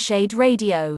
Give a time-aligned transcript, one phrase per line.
[0.00, 0.96] Conversade Radio.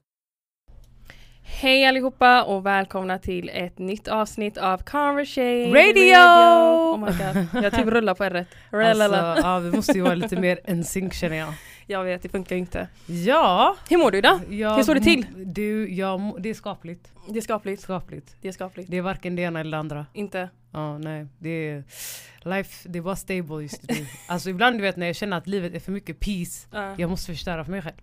[1.41, 6.15] Hej allihopa och välkomna till ett nytt avsnitt av Conversation Radio!
[6.15, 10.39] Oh my god, jag typ rullar på r Alltså, ja, vi måste ju vara lite
[10.39, 11.53] mer en sync känner jag.
[11.87, 12.87] Jag vet, det funkar ju inte.
[13.05, 13.75] Ja!
[13.89, 14.39] Hur mår du idag?
[14.49, 15.25] Jag, Hur står det till?
[15.45, 17.11] Du, jag, må- det är skapligt.
[17.29, 17.81] Det är skapligt.
[17.81, 18.35] skapligt.
[18.41, 18.91] Det är skapligt.
[18.91, 20.05] Det är varken det ena eller det andra.
[20.13, 20.49] Inte.
[20.71, 21.27] Ja, nej.
[21.39, 21.83] Det är,
[22.41, 23.95] life, det är bara stable just nu.
[24.27, 26.95] Alltså ibland du vet när jag känner att livet är för mycket peace, Ja.
[26.97, 27.95] jag måste förstöra för mig själv.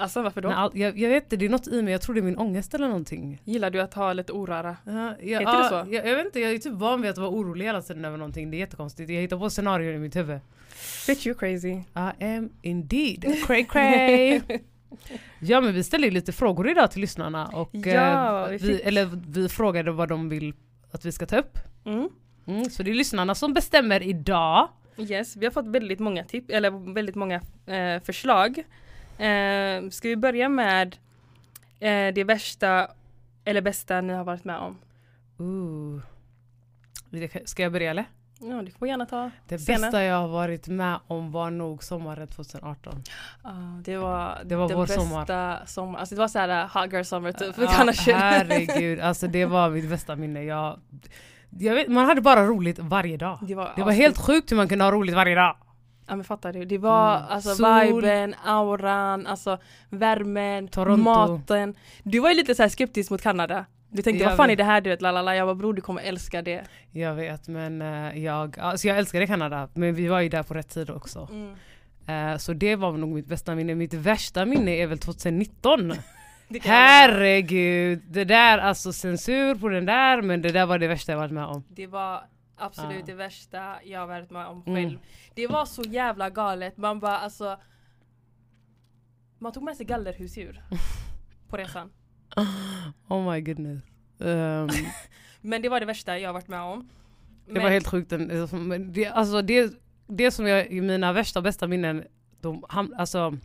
[0.00, 0.48] Alltså varför då?
[0.48, 2.38] All, jag, jag vet inte, det är något i mig, jag tror det är min
[2.38, 3.40] ångest eller någonting.
[3.44, 4.76] Gillar du att ha lite oröra?
[4.84, 5.94] Ja, jag, Heter ja, det så?
[5.94, 8.16] Jag, jag vet inte, jag är typ van vid att vara orolig hela tiden över
[8.16, 8.50] någonting.
[8.50, 9.10] Det är jättekonstigt.
[9.10, 10.40] Jag hittar på scenarier i mitt huvud.
[11.06, 11.72] Bitch you crazy.
[11.94, 14.40] I am indeed cray cray.
[15.40, 18.66] ja men vi ställer ju lite frågor idag till lyssnarna och Ja, eh, vi vi,
[18.66, 20.54] fick- eller vi frågade vad de vill
[20.90, 21.58] att vi ska ta upp.
[21.84, 22.08] Mm.
[22.46, 24.68] Mm, så det är lyssnarna som bestämmer idag.
[24.96, 28.64] Yes, vi har fått väldigt många tips, eller väldigt många eh, förslag.
[29.20, 30.96] Eh, ska vi börja med
[31.80, 32.88] eh, det värsta
[33.44, 34.78] eller bästa ni har varit med om?
[35.38, 36.00] Ooh.
[37.10, 38.04] Det- Ska jag börja eller?
[38.42, 39.80] Ja, du får gärna ta Det scenen.
[39.80, 43.02] bästa jag har varit med om var nog sommaren 2018.
[43.44, 43.50] Ja,
[43.84, 45.62] det var, Det var den vår bästa sommar.
[45.66, 45.98] sommar.
[45.98, 47.58] Alltså det var såhär hot girl summer typ.
[47.58, 48.14] Of shit.
[48.14, 50.42] herregud, alltså det var mitt bästa minne.
[50.44, 50.78] Jag,
[51.58, 53.38] jag vet, man hade bara roligt varje dag.
[53.42, 55.56] Det var, Det var helt sjukt hur man kunde ha roligt varje dag.
[56.10, 56.64] Ja men fattar du?
[56.64, 57.28] Det var Mm.
[57.30, 57.94] alltså Sol.
[58.00, 59.58] viben, auran, alltså
[59.90, 61.02] värmen, Toronto.
[61.04, 61.74] maten.
[62.02, 63.64] Du var ju lite så skeptisk mot Kanada.
[63.92, 64.52] Du tänkte Jag vad fan vet.
[64.52, 65.36] är det här du vet lalala.
[65.36, 66.62] Jag bara bror du kommer älska det.
[66.92, 70.54] Jag vet men eh, jag, alltså jag älskade Kanada men vi var ju där på
[70.54, 71.28] rätt tid också.
[71.32, 71.54] Mm.
[72.32, 73.74] Eh, så det var nog mitt bästa minne.
[73.74, 75.92] Mitt värsta minne är väl 2019.
[76.52, 76.86] Det kan jag mena.
[76.86, 78.02] Herregud!
[78.08, 81.32] Det där, alltså censur på den där men det där var det värsta jag varit
[81.32, 81.64] med om.
[81.68, 82.20] Det var
[82.60, 83.06] absolut Ja.
[83.06, 84.74] det värsta jag har varit med om Mm.
[84.90, 84.98] själv.
[85.34, 86.76] Det var så jävla galet.
[86.76, 87.58] Man bara alltså
[89.38, 90.62] Man tog med sig gallerhusdjur
[91.48, 91.90] på resan.
[93.08, 93.82] Oh my goodness.
[94.20, 94.68] Ehm,
[95.40, 96.88] Men det var det värsta jag har varit med om.
[97.46, 98.12] det Men- var helt sjukt.
[98.92, 99.72] Det, alltså det,
[100.06, 102.04] det som jag, mina värsta bästa minnen,
[102.40, 102.64] de,
[102.96, 103.36] alltså,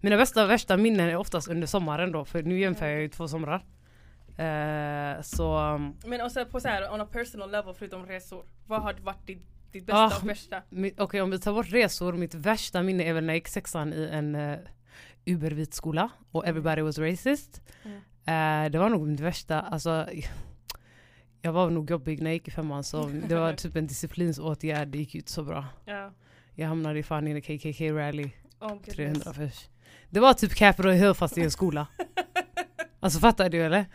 [0.00, 3.28] mina bästa värsta minnen är oftast under sommaren då för nu jämför jag ju två
[3.28, 3.64] somrar.
[4.38, 8.44] Eh, så um, Men också på så här on a personal level förutom resor.
[8.66, 10.62] Vad har varit ditt, ditt bästa Ah, och värsta?
[10.96, 13.92] Okej om vi tar bort resor, mitt värsta minne är väl när jag gick sexan
[13.92, 14.58] i en uh,
[15.26, 17.62] ubervit skola och everybody was racist.
[17.84, 17.96] Mm.
[18.26, 20.08] Eh, det var nog mitt värsta, alltså
[21.42, 24.88] jag var nog jobbig när jag gick i femman så det var typ en disciplinsåtgärd,
[24.88, 25.64] det gick ju inte så bra.
[25.84, 26.12] Ja.
[26.54, 28.96] Jag hamnade fan i en KKK-rally, Oh, goodness.
[28.96, 29.68] 300 pers.
[30.10, 31.86] Det var typ Capitol Hill fast i en skola.
[33.00, 33.86] Alltså fattar du eller?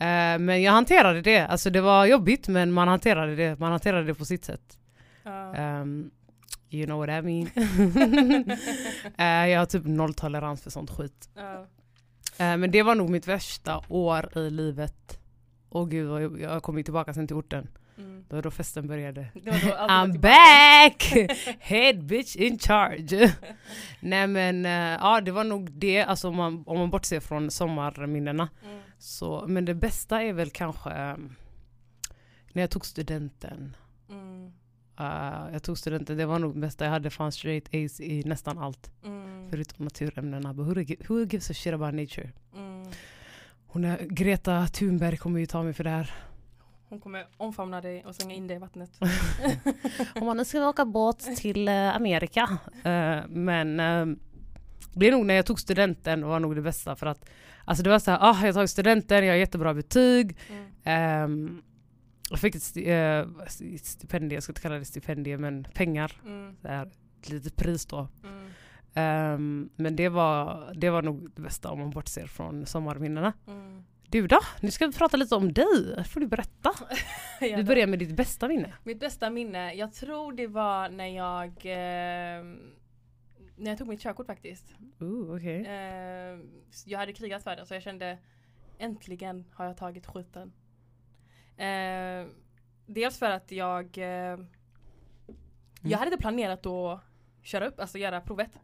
[0.00, 4.04] Eh, men jag hanterade det, alltså det var jobbigt men man hanterade det, man hanterade
[4.04, 4.78] det på sitt sätt.
[5.22, 5.80] Ja.
[5.80, 6.10] Um,
[6.70, 7.50] you know what I mean.
[9.18, 11.28] Eh, jag har typ nolltolerans för sånt skit.
[11.34, 11.66] Ja.
[12.38, 15.18] Eh, men det var nog mitt värsta år i livet.
[15.70, 17.68] Åh gud, jag, jag kom ju tillbaka sen till orten.
[17.98, 18.24] Mm.
[18.28, 19.26] Det var då festen började.
[19.34, 21.28] Då I'm back!
[21.60, 23.34] Head bitch in charge.
[24.00, 27.50] Nej men eh, ja det var nog det, alltså om man, om man bortser från
[27.50, 28.48] sommarminnena.
[28.64, 28.80] Mm.
[28.98, 31.16] Så, men det bästa är väl kanske eh,
[32.52, 33.76] när jag tog studenten.
[34.10, 34.52] Mm.
[35.00, 36.84] Uh, jag tog studenten, det var nog det bästa.
[36.84, 38.90] Jag hade fan straight A's i nästan allt.
[39.04, 39.50] Mm.
[39.50, 40.54] Förutom naturämnena.
[40.54, 40.74] But who,
[41.08, 42.32] who gives a shit about nature?
[42.54, 42.90] Mm.
[43.66, 46.14] Hon är, Greta Thunberg kommer ju ta mig för det här.
[46.88, 48.90] Hon kommer omfamna dig och slänga in dig i vattnet.
[50.14, 52.58] Hon bara, nu ska åka båt till eh, Amerika.
[52.84, 54.16] Eh, men uh,
[54.98, 57.28] det är nog när jag tog studenten var nog det bästa för att
[57.64, 60.36] Alltså det var så här, ah, jag har tagit studenten, jag har jättebra betyg.
[60.50, 60.64] Mm.
[60.84, 61.62] Ehm,
[62.30, 63.26] jag fick ett sti- eh,
[63.82, 66.12] stipendium, jag ska inte kalla det stipendium men pengar.
[66.24, 66.56] Mm.
[66.64, 66.86] Här,
[67.20, 68.08] ett litet pris då.
[68.24, 68.50] Mm.
[68.94, 73.32] Ehm, men det var, det var nog det bästa om man bortser från sommarminnena.
[73.46, 73.84] Mm.
[74.10, 74.38] Du då?
[74.60, 76.04] Nu ska vi prata lite om dig.
[76.08, 76.72] får du berätta.
[77.40, 78.72] Ja, Du börjar med ditt bästa minne.
[78.84, 82.44] Mitt bästa minne, jag tror det var när jag eh,
[83.58, 84.74] När jag tog mitt körkort faktiskt.
[85.00, 85.64] Ooh, okay.
[85.64, 86.38] Eh,
[86.84, 88.18] jag hade krigat för det så jag kände
[88.78, 90.52] Äntligen har jag tagit skiten.
[91.56, 92.26] Eh,
[92.86, 94.38] dels för att jag eh,
[95.82, 97.00] Jag hade inte planerat att
[97.42, 98.60] köra upp, alltså göra provet.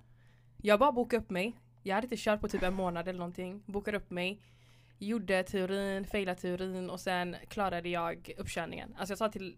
[0.56, 1.58] Jag bara bokade upp mig.
[1.82, 3.62] Jag hade inte kört på typ en månad eller någonting.
[3.66, 4.40] Bokade upp mig.
[4.98, 8.94] Gjorde teorin, failade teorin och sen klarade jag uppkörningen.
[8.98, 9.56] Alltså jag sa till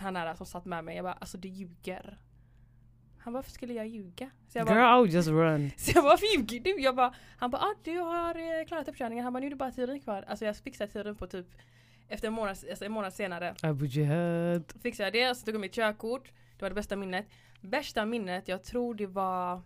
[0.00, 2.18] han nära som satt med mig, jag bara alltså du ljuger.
[3.26, 4.30] Han bara varför skulle jag ljuga?
[4.48, 5.70] Så jag bara, Girl, I would just run.
[5.76, 6.82] så jag bara varför ljuger du?
[6.82, 9.24] Jag bara, han bara ah, du har eh, klarat uppkörningen.
[9.24, 10.24] Han bara nu är det bara teorin kvar.
[10.28, 11.46] Alltså jag fixade teorin på typ
[12.08, 14.72] efter en månad, alltså en månad senare Abu Jihad.
[14.82, 16.32] fixade jag det, så tog jag mitt körkort.
[16.56, 17.26] Det var det bästa minnet.
[17.60, 19.62] Värsta minnet, jag tror det var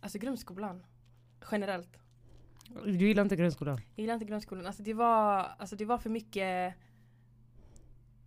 [0.00, 0.86] Alltså grundskolan.
[1.50, 1.98] generellt.
[2.84, 3.80] Du gillar inte grundskolan?
[3.94, 4.66] Jag gillar inte grundskolan.
[4.66, 6.74] Alltså det var, alltså det var för mycket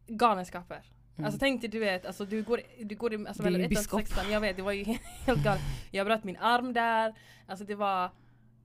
[0.07, 0.91] galenskaper.
[1.21, 1.25] Mm.
[1.25, 4.31] Alltså tänk dig du vet, alltså du går, du går alltså mellan ettan till sexan,
[4.31, 4.83] jag vet det var ju
[5.25, 5.61] helt galet.
[5.91, 7.13] Jag bröt min arm där,
[7.47, 8.09] alltså det var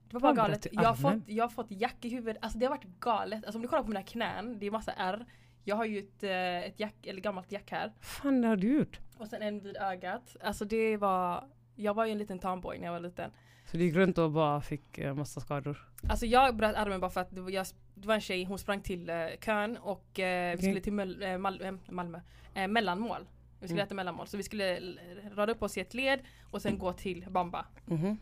[0.09, 0.67] det var bara bröt galet.
[0.71, 3.45] Jag har, fått, jag har fått jack i huvudet, alltså det har varit galet.
[3.45, 5.25] Alltså om du kollar på mina knän, det är massa ärr.
[5.63, 7.93] Jag har ju ett, eh, ett jack, eller gammalt jack här.
[8.01, 8.99] fan det har du gjort?
[9.17, 10.35] Och sen en vid ögat.
[10.41, 11.43] Alltså det var,
[11.75, 13.31] jag var ju en liten tomboy när jag var liten.
[13.71, 15.89] Så du gick runt och bara fick eh, massa skador?
[16.09, 17.65] Alltså jag bröt armen bara för att jag,
[18.01, 21.23] det var en tjej, hon sprang till eh, kön och eh, vi skulle till Möl,
[21.23, 22.19] eh, Mal, eh, Malmö,
[22.53, 23.27] eh, mellanmål.
[23.59, 23.87] Vi skulle Mm.
[23.87, 24.27] äta mellanmål.
[24.27, 24.99] Så vi skulle l-
[25.35, 26.19] rada upp oss i ett led
[26.51, 27.65] och sen gå till Bamba.
[27.85, 28.17] Mhm.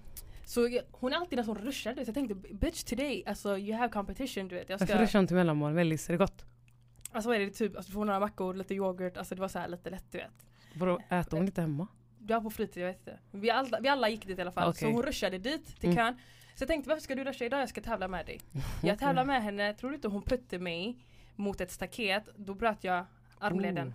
[0.45, 1.93] Så jag, hon är alltid den som ruschar.
[1.93, 4.69] Så jag tänkte bitch today, alltså you have competition du vet.
[4.69, 5.73] Jag Varför ska, ruschar du till mellanmål?
[5.73, 6.45] Mellis, är det gott?
[7.11, 9.47] alltså vad är det typ, alltså, du får några mackor, lite yoghurt, alltså det var
[9.47, 10.45] så här lite lätt du vet.
[10.75, 11.87] Vadå, äter hon inte hemma?
[12.19, 13.19] Du var på fritid, jag vet inte.
[13.31, 14.73] Vi alla, vi alla gick dit i alla fall.
[14.73, 14.93] Så Okej.
[14.93, 15.95] hon ruschade dit till Mm.
[15.95, 16.19] kön.
[16.55, 17.61] Så jag tänkte varför ska du ruscha idag?
[17.61, 18.39] Jag ska tävla med dig.
[18.83, 20.97] Jag tävlar med henne, tror du inte hon putte mig
[21.35, 23.05] mot ett staket, då bröt jag
[23.39, 23.93] armleden Oh.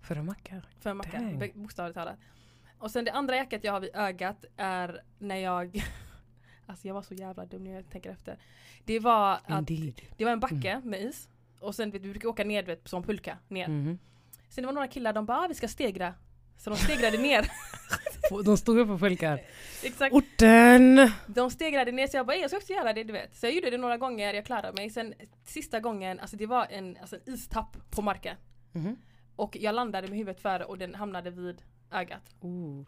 [0.00, 0.62] För en macka?
[0.80, 2.18] för en macka, bokstavligt talat.
[2.78, 5.84] Och sen det andra jacket jag har vid ögat är när jag
[6.66, 8.38] Alltså jag var så jävla dum när jag tänker efter.
[8.84, 9.66] Det var att
[10.16, 11.28] det var en backe med is
[11.60, 13.68] och sen vet du, vi brukar åka ner vet, som pulka ner.
[13.68, 13.98] Mhm.
[14.48, 16.14] Sen det var några killar, de bara ah, vi ska stegra.
[16.56, 17.40] Så de stegrade ner.
[18.44, 19.40] De stod upp och pulkar.
[19.82, 20.14] Exakt.
[20.14, 21.10] Orten!
[21.26, 23.36] De stegrade ner så jag bara "Ey, jag ska också göra det du vet.
[23.36, 24.90] Så jag gjorde det några gånger, jag klarade mig.
[24.90, 28.36] Sen sista gången, alltså det var en, alltså en istapp på marken.
[28.72, 28.96] Mhm.
[29.36, 31.62] Och jag landade med huvudet före och den hamnade vid
[31.92, 32.34] ögat.
[32.40, 32.80] Oh.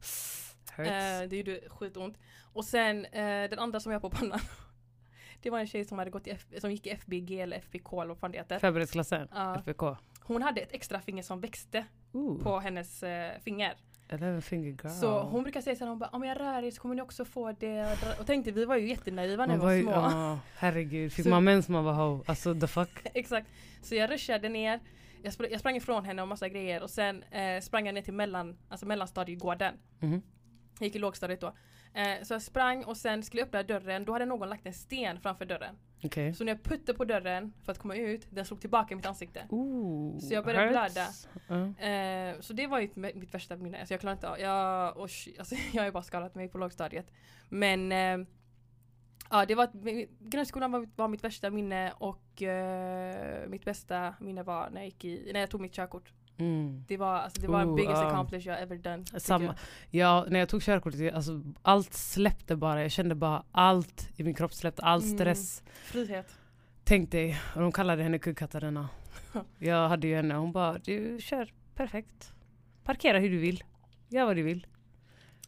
[0.78, 2.18] Eh, det gjorde skitont.
[2.52, 4.40] Och sen eh, den andra som jag på pannan.
[5.42, 7.92] Det var en tjej som, hade gått i F- som gick i FBG eller FBK
[7.92, 8.58] eller vad fan det heter.
[8.58, 9.28] Förberedelseklassen?
[9.34, 9.58] Ja.
[9.58, 9.82] FBK?
[10.20, 12.42] hon hade ett extra finger som växte Ooh.
[12.42, 13.74] på hennes eh, finger.
[14.08, 14.88] Eleven finger girl.
[14.88, 17.24] Så hon brukar säga såhär, hon bara om jag rör er så kommer ni också
[17.24, 17.96] få det.
[18.20, 20.10] Och tänkte vi var ju jättenaiva när vi var var små.
[20.10, 22.22] ja, herregud, fick Så- man mens man var ho?
[22.26, 22.90] Alltså the fuck?
[23.14, 23.48] Exakt.
[23.82, 24.80] Så jag ruschade ner.
[25.22, 28.02] Jag, spr- jag sprang ifrån henne och massa grejer och sen eh, sprang jag ner
[28.02, 29.74] till mellan, alltså mellanstadiegården.
[30.00, 30.22] Mhm.
[30.78, 31.52] Jag gick i lågstadiet då.
[31.96, 34.74] Eh, så jag sprang och sen skulle jag öppna dörren, då hade någon lagt en
[34.74, 35.76] sten framför dörren.
[36.04, 36.34] Okej.
[36.34, 39.06] Så när jag puttade på dörren för att komma ut, den slog tillbaka i mitt
[39.06, 39.46] ansikte.
[39.50, 41.28] Ooh, Så jag började hurts.
[41.48, 41.84] Ja.
[41.86, 43.78] Eh, så det var ju mitt, värsta minne.
[43.78, 46.58] Alltså jag klarar inte av, jag, och, alltså jag har ju bara skadat mig på
[46.58, 47.12] lågstadiet.
[47.48, 48.26] Men eh,
[49.30, 49.68] ja, det var,
[50.28, 55.04] grundskolan var, var mitt värsta minne och eh, mitt bästa minne var när jag, gick
[55.04, 56.12] i, när jag tog mitt körkort.
[56.38, 56.84] Mm.
[56.88, 58.06] Det var, alltså, det var den Oh, biggest ja.
[58.06, 59.04] accomplish jag ever done.
[59.20, 59.54] Samma.
[59.90, 62.82] Ja, när jag tog körkortet, alltså, allt släppte bara.
[62.82, 65.16] Jag kände bara allt i min kropp släppte, all Mm.
[65.18, 65.62] stress.
[65.84, 66.34] Frihet.
[66.84, 68.88] Tänk dig, och de kallade henne Kuggkatarina.
[69.58, 72.32] Jag hade ju henne, hon bara du kör perfekt.
[72.84, 73.64] Parkera hur du vill.
[74.08, 74.66] Gör vad du vill.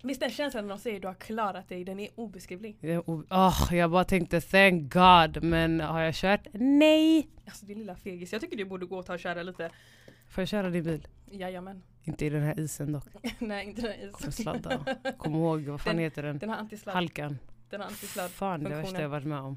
[0.03, 2.77] Visst den känslan när de säger du har klarat dig, den är obeskrivlig.
[3.07, 6.47] Åh, jag bara tänkte thank God, men har jag kört?
[6.53, 7.29] Nej!
[7.47, 8.33] Alltså din lilla fegis.
[8.33, 9.71] Jag tycker du borde gå och ta och köra lite.
[10.29, 11.07] Får jag köra din bil?
[11.31, 11.83] Jajamän.
[12.05, 13.05] Inte i den här isen dock.
[13.39, 14.37] Nej inte den Kommer is.
[14.37, 14.85] sladda.
[15.19, 16.39] Kom ihåg, vad fan Den- heter den?
[16.39, 16.95] Den har antisladd.
[16.95, 17.39] Halkan.
[17.71, 18.31] Den har antisladd.
[18.31, 19.57] Fan det värsta jag varit med om.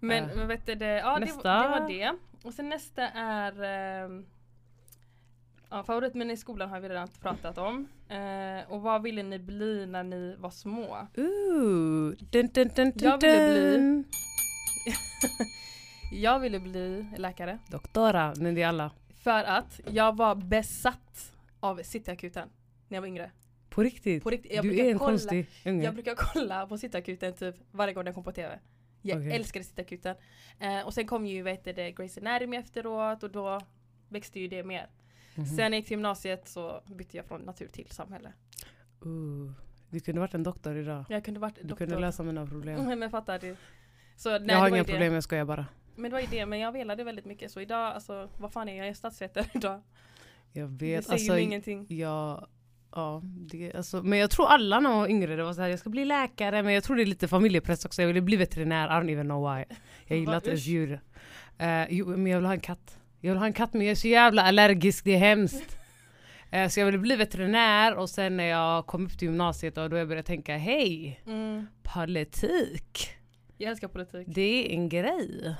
[0.00, 1.62] Men, Eh, men vet du det, ja det, nästa.
[1.62, 2.12] det var det.
[2.42, 3.62] Och sen nästa är
[4.04, 4.26] ehm,
[5.70, 7.88] ja, Favoritminne i skolan har vi redan pratat om.
[8.08, 11.06] Eh, och vad ville ni bli när ni var små?
[11.16, 14.04] Ooh, dun, dun, dun, Jag ville bli-.
[16.12, 17.58] Jag ville bli läkare.
[17.70, 18.90] Doktora, men det är alla.
[19.26, 22.48] För att jag var besatt av Cityakuten
[22.88, 23.30] när jag var yngre.
[23.68, 24.22] På riktigt?
[24.22, 25.84] På riktigt, jag du är en kolla, konstig unge.
[25.84, 28.58] Jag brukar kolla på Cityakuten typ varje gång den kom på TV.
[29.02, 29.32] Jag Okej.
[29.32, 30.16] älskade Cityakuten.
[30.58, 33.60] Eh, och sen kom ju vet du, det, Grey's Anatomy efteråt och då
[34.08, 34.86] växte ju det mer.
[35.34, 38.32] Sen när jag gick till gymnasiet så bytte jag från natur till samhälle.
[39.00, 39.52] Ooh,
[39.90, 41.04] du kunde varit en doktor idag.
[41.08, 41.86] Jag kunde varit Du doktor.
[41.86, 42.76] kunde lösa mina problem.
[42.80, 43.56] Mm, men jag fattar det.
[44.16, 45.14] Så, nej, jag har inga problem, Det.
[45.14, 45.66] jag skojar bara.
[45.96, 47.50] Men det var ju det, men jag velade väldigt mycket.
[47.50, 48.86] Så idag, alltså vad fan är jag?
[48.86, 49.80] Jag är statsvetare idag.
[50.52, 51.04] Jag Det vet.
[51.04, 51.86] säger Alltså, ju ingenting.
[51.88, 52.46] jag,
[52.94, 55.68] ja, det, alltså, men jag tror alla när man var yngre, det var så här,
[55.68, 58.02] jag ska bli läkare, men jag tror det är lite familjepress också.
[58.02, 59.64] Jag ville bli veterinär, I don't even know why.
[60.06, 61.00] Jag gillar inte ens djur.
[61.58, 62.98] Eh, jo, men jag vill ha en katt.
[63.20, 65.78] Jag vill ha en katt men jag är så jävla allergisk, det är hemskt.
[66.50, 69.90] Eh, så jag ville bli veterinär och sen när jag kom upp till gymnasiet och
[69.90, 71.66] då jag började tänka, hej, Mm.
[71.82, 73.08] politik.
[73.56, 74.26] Jag älskar politik.
[74.30, 75.54] Det är en grej.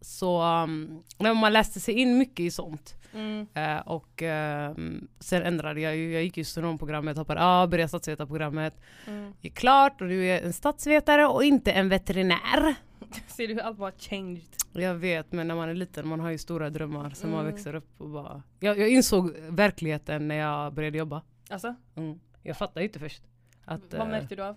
[0.00, 2.94] Så um, när man läste sig in mycket i sånt.
[3.14, 3.46] Mm.
[3.54, 8.80] Eh, och ehm, sen ändrade jag ju, jag gick ju sonomprogrammet, hoppade av, började statsvetarprogrammet.
[9.06, 9.32] Mm.
[9.40, 12.74] Gick klart och nu är jag en statsvetare och inte en veterinär.
[13.26, 14.42] Ser du hur allt bara changed?
[14.72, 17.46] Jag vet men när man är liten man har ju stora drömmar man Mm.
[17.46, 18.42] växer upp och bara...
[18.60, 21.22] Jag, jag insåg verkligheten när jag började jobba.
[21.50, 22.20] Alltså, Mm.
[22.42, 23.22] Jag fattade inte först.
[23.64, 24.56] Att, vad eh, märkte du av?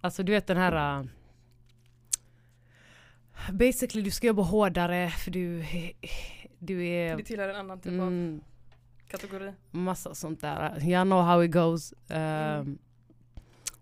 [0.00, 1.08] Alltså du vet den här...
[3.36, 5.64] Uh, basically du ska jobba hårdare för du,
[6.58, 7.16] du är...
[7.16, 8.40] Det tillhör en annan typ av Mm,
[9.08, 9.52] kategori.
[9.70, 10.80] massa sånt där.
[10.88, 11.92] Jag know how it goes.
[11.92, 12.78] Um, Mm.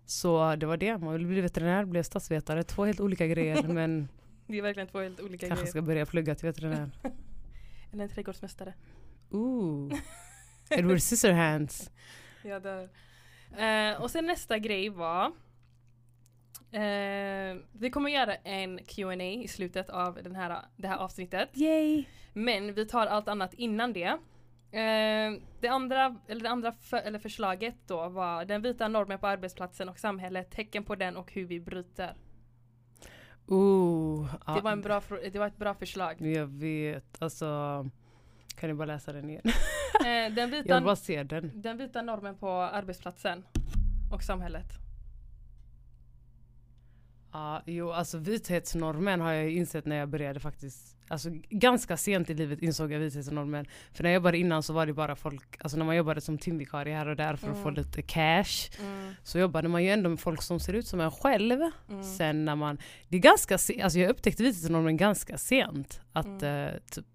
[0.05, 0.97] Så det var det.
[0.97, 2.63] Man ville bli veterinär, blev statsvetare.
[2.63, 4.07] Två helt olika grejer men
[4.47, 5.71] Det är verkligen två helt olika kanske grejer.
[5.71, 6.89] ska börja plugga till veterinär.
[7.91, 8.73] Eller en trädgårdsmästare.
[9.29, 9.93] Ooh.
[10.69, 11.91] Edward Scissorhands.
[12.43, 12.89] Jag dör.
[13.57, 15.31] Eh, och sen nästa grej var
[16.73, 21.49] eh, Vi kommer göra en Q&A i slutet av den här, det här avsnittet.
[21.53, 22.03] Yay!
[22.33, 24.17] Men vi tar allt annat innan det.
[24.71, 29.27] Eh, det andra, eller det andra för, eller förslaget då var den vita normen på
[29.27, 32.15] arbetsplatsen och samhället, tecken på den och hur vi bryter.
[33.47, 34.35] Ooh.
[34.55, 35.01] Det, var en bra,
[35.31, 36.21] det var ett bra förslag.
[36.21, 37.21] Jag vet.
[37.21, 37.45] Alltså.
[38.55, 39.41] Kan du bara läsa den igen?
[39.45, 39.53] Eh,
[40.03, 41.51] den, Jag vita, vill bara se den.
[41.61, 43.43] den vita normen på arbetsplatsen
[44.11, 44.82] och samhället.
[47.33, 50.97] Ja, jo alltså vithetsnormen har jag insett när jag började faktiskt.
[51.07, 53.65] Alltså ganska sent i livet insåg jag vithetsnormen.
[53.93, 56.37] För när jag jobbade innan så var det bara folk, alltså när man jobbade som
[56.37, 57.73] timvikarie här och där för att få Mm.
[57.73, 58.69] lite cash.
[58.79, 61.61] Mm, Så jobbade man ju ändå med folk som ser ut som en själv.
[61.89, 62.77] mm, Sen när man,
[63.09, 66.01] det är ganska se, alltså jag upptäckte vithetsnormen ganska sent.
[66.13, 66.67] Att Mm.
[66.67, 67.05] eh, typ,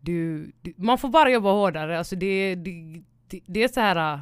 [0.00, 1.98] du, du, man får bara jobba hårdare.
[1.98, 4.20] Alltså det, det, det, det är så här.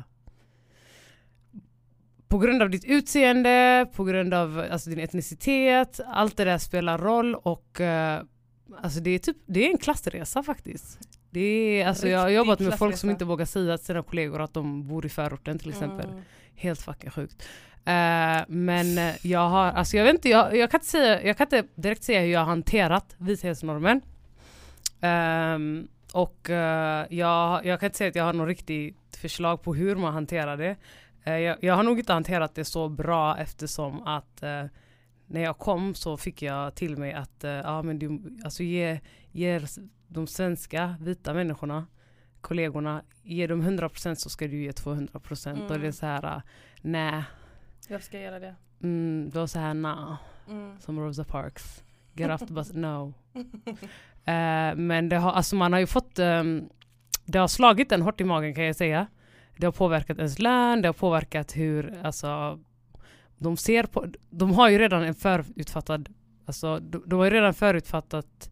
[2.30, 6.98] På grund av ditt utseende, på grund av alltså, din etnicitet, allt det där spelar
[6.98, 8.22] roll och eh,
[8.82, 10.98] alltså det är typ, det är en klassresa faktiskt.
[11.30, 14.42] Det är, alltså jag har jobbat med folk som inte vågar säga till sina kollegor
[14.42, 16.06] att de bor i förorten till exempel.
[16.10, 16.22] mm.
[16.54, 17.48] Helt fucking sjukt.
[17.84, 21.46] Eh, men jag har, alltså jag vet inte, jag, jag, kan inte säga, jag kan
[21.46, 24.00] inte direkt säga hur jag har hanterat vishetsnormen.
[25.00, 29.74] Ehm, och eh, jag, jag kan inte säga att jag har något riktigt förslag på
[29.74, 30.76] hur man hanterar det.
[31.24, 34.64] Eh, jag, jag har nog inte hanterat det så bra eftersom att eh,
[35.26, 39.00] när jag kom så fick jag till mig att eh, ja, men du, alltså ge,
[39.32, 39.60] ge
[40.08, 41.86] de svenska vita människorna
[42.40, 45.80] kollegorna, ge dem 100% så ska du ge 200% och Mm.
[45.80, 46.42] det är så här, äh,
[46.82, 47.22] nej,
[47.88, 48.54] Jag ska göra det.
[48.82, 50.16] mm, då så här, nah,
[50.48, 50.80] Mm.
[50.80, 51.82] som Rosa Parks.
[52.14, 53.14] Get off the bus, no.
[54.24, 56.68] Eh, men det har, alltså man har ju fått, ehm,
[57.24, 59.06] det har slagit en hårt i magen kan jag säga.
[59.60, 62.58] Det har påverkat ens lön, det har påverkat hur, alltså,
[63.38, 66.08] de ser på, de har ju redan en förutfattad,
[66.46, 68.50] alltså de, de har ju redan förutfattat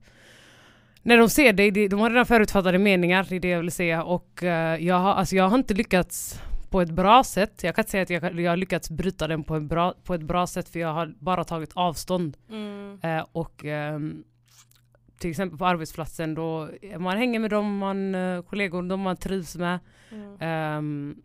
[1.03, 3.73] när de ser dig, de, de har redan förutfattade meningar, det är det jag vill
[3.73, 4.03] säga.
[4.03, 7.63] Och eh, jag, har, alltså jag har inte lyckats på ett bra sätt.
[7.63, 10.15] Jag kan inte säga att jag, jag har lyckats bryta den på, en bra, på
[10.15, 12.37] ett bra sätt för jag har bara tagit avstånd.
[12.51, 12.99] Mm.
[13.03, 14.25] Eh, och ehm,
[15.19, 19.57] till exempel på arbetsplatsen då man hänger med dem, man, eh, kollegor, de man trivs
[19.57, 19.79] med.
[20.11, 20.37] Mm.
[20.41, 21.23] Ehm,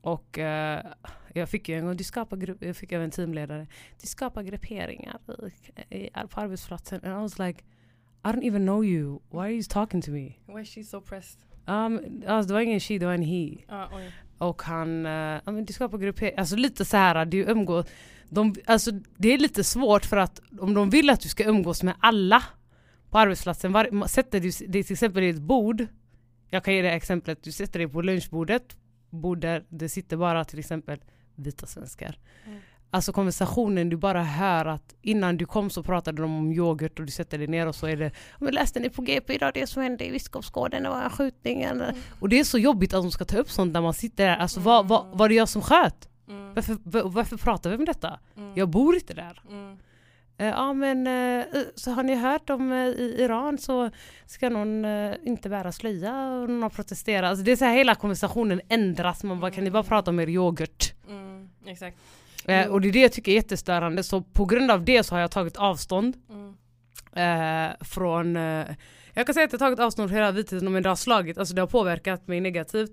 [0.00, 0.84] och eh,
[1.34, 3.66] jag fick ju en gång, du skapar grupp, jag fick en teamledare,
[4.00, 5.18] du skapar grupperingar
[5.90, 7.00] i, i, på arbetsplatsen.
[7.04, 7.64] And I was like,
[8.24, 10.32] I don't even know you, why are you talking to me?
[10.46, 11.38] Why is she so pressed?
[11.66, 13.56] Um, alltså, det var ingen she, det var en he.
[13.68, 13.88] Ah.
[14.38, 17.86] Och han, uh, ja men du skapar grupperingar, alltså lite så här, du umgås,
[18.28, 21.82] de, alltså det är lite svårt för att om de vill att du ska umgås
[21.82, 22.42] med alla
[23.12, 25.86] på arbetsplatsen, var, sätter du dig till exempel i ett bord,
[26.50, 28.76] jag kan ge dig exemplet, du sätter dig på lunchbordet,
[29.10, 30.98] bord där det sitter bara till exempel
[31.36, 32.18] vita svenskar.
[32.46, 32.58] Mm.
[32.90, 37.06] Alltså konversationen, du bara hör att innan du kom så pratade de om yoghurt och
[37.06, 39.66] du sätter dig ner och så är det men läste ni på GP idag det
[39.66, 41.62] som hände i Biskopsgården, det var en skjutning?
[41.62, 41.94] Mm.
[42.20, 44.36] Och det är så jobbigt att de ska ta upp sånt när man sitter där,
[44.36, 46.08] alltså vad, vad, var det jag som sköt?
[46.28, 46.54] Mm.
[46.54, 48.20] Varför, var- varför pratar vi om detta?
[48.36, 48.52] Mm.
[48.54, 49.42] Jag bor inte där.
[49.50, 49.76] Mm.
[50.38, 53.90] Eh, ja men eh, så har ni hört om eh, i Iran så
[54.26, 54.84] ska någon
[55.24, 57.28] inte bära slöja och någon har protesterat.
[57.30, 59.24] Alltså det är så här hela konversationen ändras.
[59.24, 60.94] Man bara kan ni bara prata om er yoghurt?
[61.08, 61.48] Mm.
[61.66, 61.96] Exakt.
[62.70, 64.02] Och det är det jag tycker är jättestörande.
[64.02, 66.54] Så på grund av det så har jag tagit avstånd Mm.
[67.70, 68.66] eh, från eh,
[69.14, 71.54] jag kan säga att jag tagit avstånd från hela vitheten men det har slagit, alltså
[71.54, 72.90] det har påverkat mig negativt.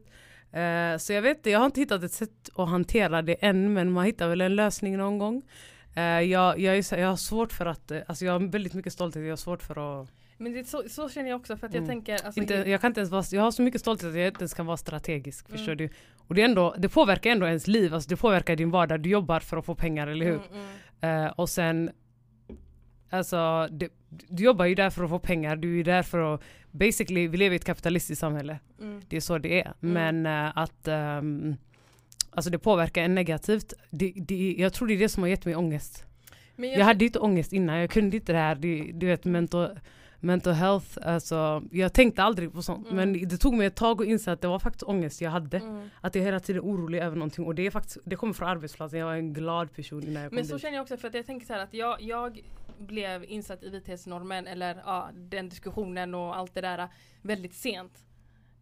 [0.51, 3.73] Eh, så jag vet inte, jag har inte hittat ett sätt att hantera det än
[3.73, 5.41] men man hittar väl en lösning någon gång.
[5.95, 8.93] Eh, jag, jag, är, jag har svårt för att, eh, alltså jag har väldigt mycket
[8.93, 11.73] stolthet, jag har svårt för att Men det så, så känner jag också för att
[11.73, 11.89] jag Mm.
[11.95, 14.27] tänker alltså, inte, jag kan inte ens vara, jag har så mycket stolthet att jag
[14.27, 15.57] inte ens kan vara strategisk, Mm.
[15.57, 15.89] förstår du?
[16.27, 19.09] Och det, är ändå, det påverkar ändå ens liv, alltså det påverkar din vardag, du
[19.09, 20.41] jobbar för att få pengar, eller hur?
[21.01, 21.25] Mm.
[21.25, 21.91] Eh, och sen,
[23.09, 26.41] alltså det, du jobbar ju där för att få pengar, du är där för att,
[26.71, 29.01] basically, vi lever i ett kapitalistiskt samhälle, Mm.
[29.09, 29.73] det är så det är.
[29.81, 29.93] Mm.
[30.21, 31.55] Men eh, att, ehm,
[32.31, 35.45] alltså det påverkar en negativt, det, det, jag tror det är det som har gett
[35.45, 36.05] mig ångest.
[36.55, 39.25] Men Jag hade ju inte ångest innan, jag kunde inte det här, det, du vet
[39.25, 39.79] mental,
[40.19, 42.91] mental health, alltså jag tänkte aldrig på sånt.
[42.91, 42.95] Mm.
[42.95, 45.57] Men det tog mig ett tag att inse att det var faktiskt ångest jag hade.
[45.57, 45.89] Mm.
[46.01, 48.47] Att jag hela tiden är orolig över någonting och det är faktiskt, det kommer från
[48.47, 50.61] arbetsplatsen, jag var en glad person innan jag kom Men så dit.
[50.61, 52.41] känner jag också för att jag tänker så här att jag, jag
[52.77, 56.87] blev insatt i vithetsnormen eller ja, den diskussionen och allt det där
[57.21, 57.91] väldigt sent.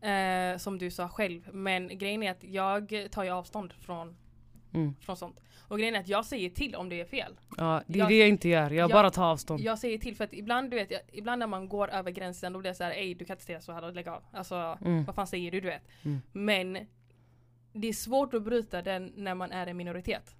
[0.01, 1.49] Eh, som du sa själv.
[1.53, 4.15] Men grejen är att jag tar ju avstånd från,
[4.73, 4.95] Mm.
[5.01, 5.39] från sånt.
[5.69, 7.39] Och grejen är att jag säger till om det är fel.
[7.57, 9.61] Ja, det är Jag- det jag inte gör, jag jag- bara tar avstånd.
[9.61, 12.53] Jag säger till för att ibland du vet, jag, ibland när man går över gränsen
[12.53, 14.23] då blir jag så här, ej du kan inte säga så här och lägga av.
[14.33, 15.03] Alltså Mm.
[15.05, 15.83] vad fan säger du du vet.
[16.05, 16.21] Mm.
[16.31, 16.87] Men
[17.73, 20.35] det är svårt att bryta den när man är en minoritet.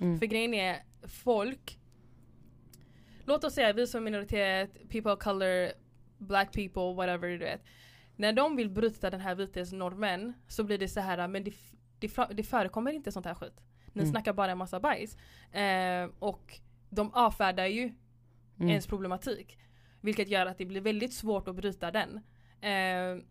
[0.00, 0.18] Mm.
[0.18, 0.76] För grejen är,
[1.08, 1.78] folk
[3.28, 5.70] Låt oss säga vi som minoritet, people of color,
[6.18, 7.60] black people, whatever du vet.
[8.16, 11.52] När de vill bryta den här vithetsnormen så blir det så här, men det,
[11.98, 13.60] det, det förekommer inte sånt här skit.
[13.92, 14.10] Ni Mm.
[14.10, 15.16] snackar bara en massa bajs.
[15.52, 17.92] Eh, och de avfärdar ju
[18.58, 18.68] Mm.
[18.70, 19.58] ens problematik.
[20.00, 22.20] Vilket gör att det blir väldigt svårt att bryta den.
[22.60, 23.22] Eh,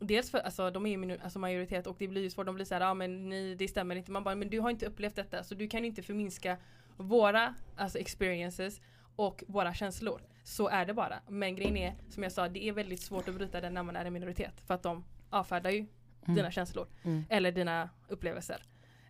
[0.00, 2.64] dels för, alltså de är ju alltså majoritet och det blir ju svårt, de blir
[2.64, 4.10] såhär, ja ah, men ni, det stämmer inte.
[4.12, 6.56] Man bara, men du har inte upplevt detta så du kan inte förminska
[6.96, 8.80] våra alltså experiences
[9.16, 10.20] och våra känslor.
[10.46, 11.20] Så är det bara.
[11.28, 13.96] Men grejen är, som jag sa, det är väldigt svårt att bryta den när man
[13.96, 14.60] är en minoritet.
[14.66, 15.86] För att de avfärdar ju
[16.26, 16.36] Mm.
[16.36, 16.86] dina känslor.
[17.02, 17.24] Mm.
[17.28, 18.62] Eller dina upplevelser.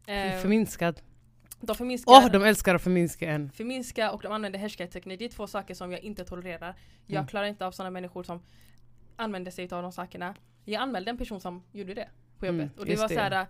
[0.06, 1.00] Eh, Förminskad.
[1.60, 3.50] de förminskar Åh, de älskar att förminska en.
[3.52, 5.18] förminska och de använder härskarteknik.
[5.18, 6.74] Det är två saker som jag inte tolererar.
[7.06, 7.26] Jag Mm.
[7.26, 8.42] klarar inte av sådana människor som
[9.16, 10.34] använder sig av de sakerna.
[10.64, 12.60] Jag anmälde en person som gjorde det på jobbet.
[12.62, 13.46] Mm, och det var så här.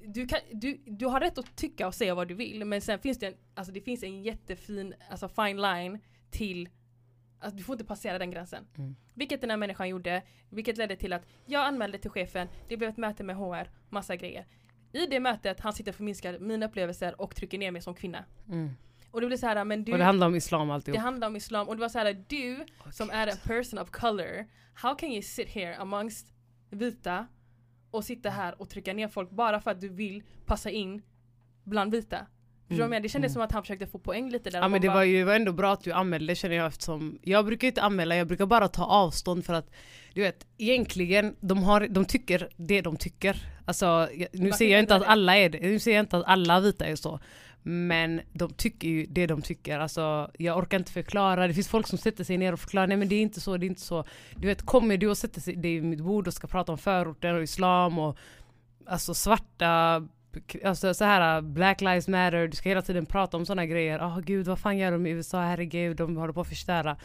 [0.00, 2.98] Du, kan, du, du har rätt att tycka och säga vad du vill men sen
[2.98, 5.98] finns det en, alltså det finns en jättefin alltså fine line
[6.30, 6.68] till
[7.40, 8.66] att du får inte passera den gränsen.
[8.78, 8.96] Mm.
[9.14, 12.90] Vilket den här människan gjorde, vilket ledde till att jag anmälde till chefen, det blev
[12.90, 14.46] ett möte med HR, massa grejer.
[14.92, 18.24] I det mötet, han sitter och förminskar mina upplevelser och trycker ner mig som kvinna.
[18.48, 18.70] Mm.
[19.10, 20.96] Och det blir så här, men du, Och det handlar om islam alltihop.
[20.96, 23.90] det handlar om islam och det var så här, du som är en person of
[23.90, 26.32] color, how can you sit here amongst
[26.70, 27.26] vita
[27.90, 31.02] och sitta här och trycka ner folk bara för att du vill passa in
[31.64, 32.26] bland vita?
[32.68, 33.02] Förstår Mm?
[33.02, 33.32] Det kändes mm.
[33.32, 34.58] som att han försökte få poäng lite där.
[34.58, 37.46] Ja men det bara, var ju ändå bra att du anmälde känner jag eftersom Jag
[37.46, 39.70] brukar inte anmäla, jag brukar bara ta avstånd för att
[40.14, 44.94] Du vet, egentligen, de, har, de tycker det de tycker Alltså nu säger jag inte
[44.94, 47.20] att alla är det, nu säger jag inte att alla vita är så
[47.62, 51.86] Men de tycker ju det de tycker, alltså jag orkar inte förklara Det finns folk
[51.86, 53.80] som sätter sig ner och förklarar, nej men det är inte så, det är inte
[53.80, 54.04] så
[54.36, 57.36] Du vet, kommer du och sätter dig vid mitt bord och ska prata om förorten
[57.36, 58.18] och islam och
[58.90, 60.02] Alltså svarta
[60.64, 63.98] Alltså så här Black Lives Matter, du ska hela tiden prata om sådana grejer.
[64.02, 66.96] Åh gud vad fan gör de i USA, herregud de håller på att förstöra.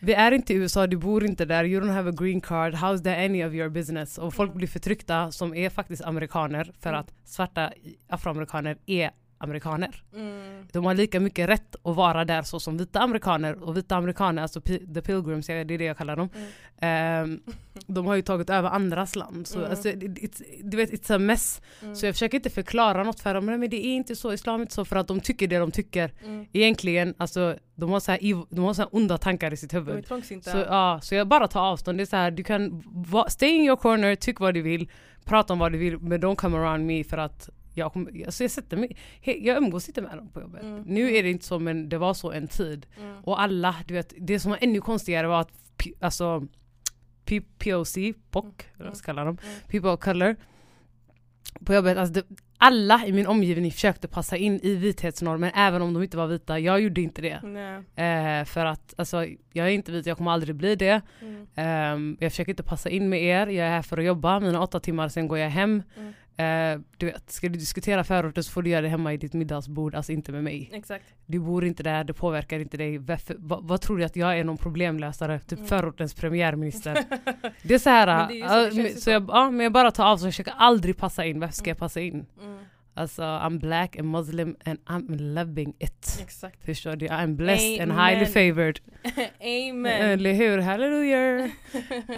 [0.00, 2.74] Vi är inte i USA, du bor inte där, you don't have a green card,
[2.74, 4.18] how's that any of your business?
[4.18, 4.58] Och folk Mm.
[4.58, 7.00] blir förtryckta som är faktiskt amerikaner för Mm.
[7.00, 7.72] att svarta
[8.08, 10.02] afroamerikaner är amerikaner.
[10.14, 13.62] Mm, De har lika mycket rätt att vara där så som vita amerikaner.
[13.62, 16.28] Och vita amerikaner, alltså the pilgrims, det är det jag kallar dem.
[16.34, 16.48] mm,
[16.80, 17.40] Ehm,
[17.86, 19.46] de har ju tagit över andras land.
[19.46, 19.70] Så Mm.
[19.70, 21.60] alltså, it, it's, du vet, it's a mess.
[21.82, 24.60] mm, Så jag försöker inte förklara något för dem, men det är inte så, islam
[24.60, 26.12] är inte så för att de tycker det de tycker.
[26.24, 26.46] mm.
[26.52, 28.20] Egentligen, alltså de har så här,
[28.54, 30.06] de har så onda tankar i sitt huvud.
[30.52, 32.82] Så, ja, så jag bara tar avstånd, det är så här, du kan
[33.28, 34.90] stay in your corner, tyck vad du vill,
[35.24, 38.44] prata om vad du vill, men don't come around me för att jag, kommer, alltså
[38.44, 40.62] jag, sätter mig, jag umgås inte med dem på jobbet.
[40.62, 40.82] Mm.
[40.86, 42.86] Nu är det inte så men det var så en tid.
[43.00, 43.16] Mm.
[43.24, 45.50] Och alla, du vet, det som var ännu konstigare var att
[46.00, 46.46] alltså,
[47.24, 47.94] P- POC,
[48.30, 48.44] POC,
[48.78, 49.54] eller vad ska kalla dem, Mm.
[49.68, 50.36] people of color
[51.64, 52.22] på jobbet, alltså det,
[52.58, 56.58] alla i min omgivning försökte passa in i vithetsnormen även om de inte var vita.
[56.58, 57.40] Jag gjorde inte det.
[58.02, 61.00] Eh, för att alltså, jag är inte vit, jag kommer aldrig bli det.
[61.22, 61.46] Mm.
[61.54, 64.60] Ehm, jag försöker inte passa in med er, jag är här för att jobba, mina
[64.62, 65.82] åtta timmar, sen går jag hem.
[66.38, 69.32] Eh, du vet, ska du diskutera förorten så får du göra det hemma i ditt
[69.32, 70.70] middagsbord, alltså inte med mig.
[70.72, 71.04] Exakt.
[71.26, 72.98] Du bor inte där, det påverkar inte dig.
[72.98, 75.38] Varför, vad, vad tror du att jag är någon problemlösare?
[75.38, 75.68] Typ Mm.
[75.68, 77.04] förortens premiärminister.
[77.62, 79.10] Det är så här, Men är så, så så.
[79.10, 81.40] jag, ja, men jag bara tar av så jag försöker aldrig passa in.
[81.40, 81.78] Varför ska jag Mm.
[81.80, 82.26] passa in?
[82.42, 82.58] Mm.
[82.94, 86.18] Alltså I'm black and muslim and I'm loving it.
[86.22, 86.64] Exakt.
[86.64, 87.06] Förstår du?
[87.06, 88.06] I'm blessed and Amen.
[88.06, 88.80] highly favored.
[89.40, 89.86] Amen.
[90.10, 90.58] Eller hur?
[90.58, 91.38] Halleluja!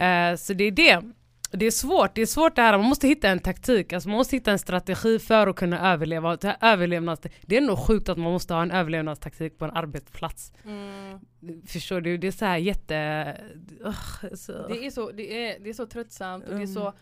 [0.00, 1.02] Eh, så det är det.
[1.50, 4.18] Det är svårt, det är svårt det här, man måste hitta en taktik, alltså man
[4.18, 6.36] måste hitta en strategi för att kunna överleva.
[6.36, 10.52] Det, överlevnads, det är nog sjukt att man måste ha en överlevnadstaktik på en arbetsplats.
[10.64, 11.20] Mm.
[11.66, 12.18] Förstår du?
[12.18, 13.36] Det är så här jätte...
[13.80, 14.68] Ugh, så.
[14.68, 16.74] Det är så, det är, det är så tröttsamt och det är Mm.
[16.74, 16.92] så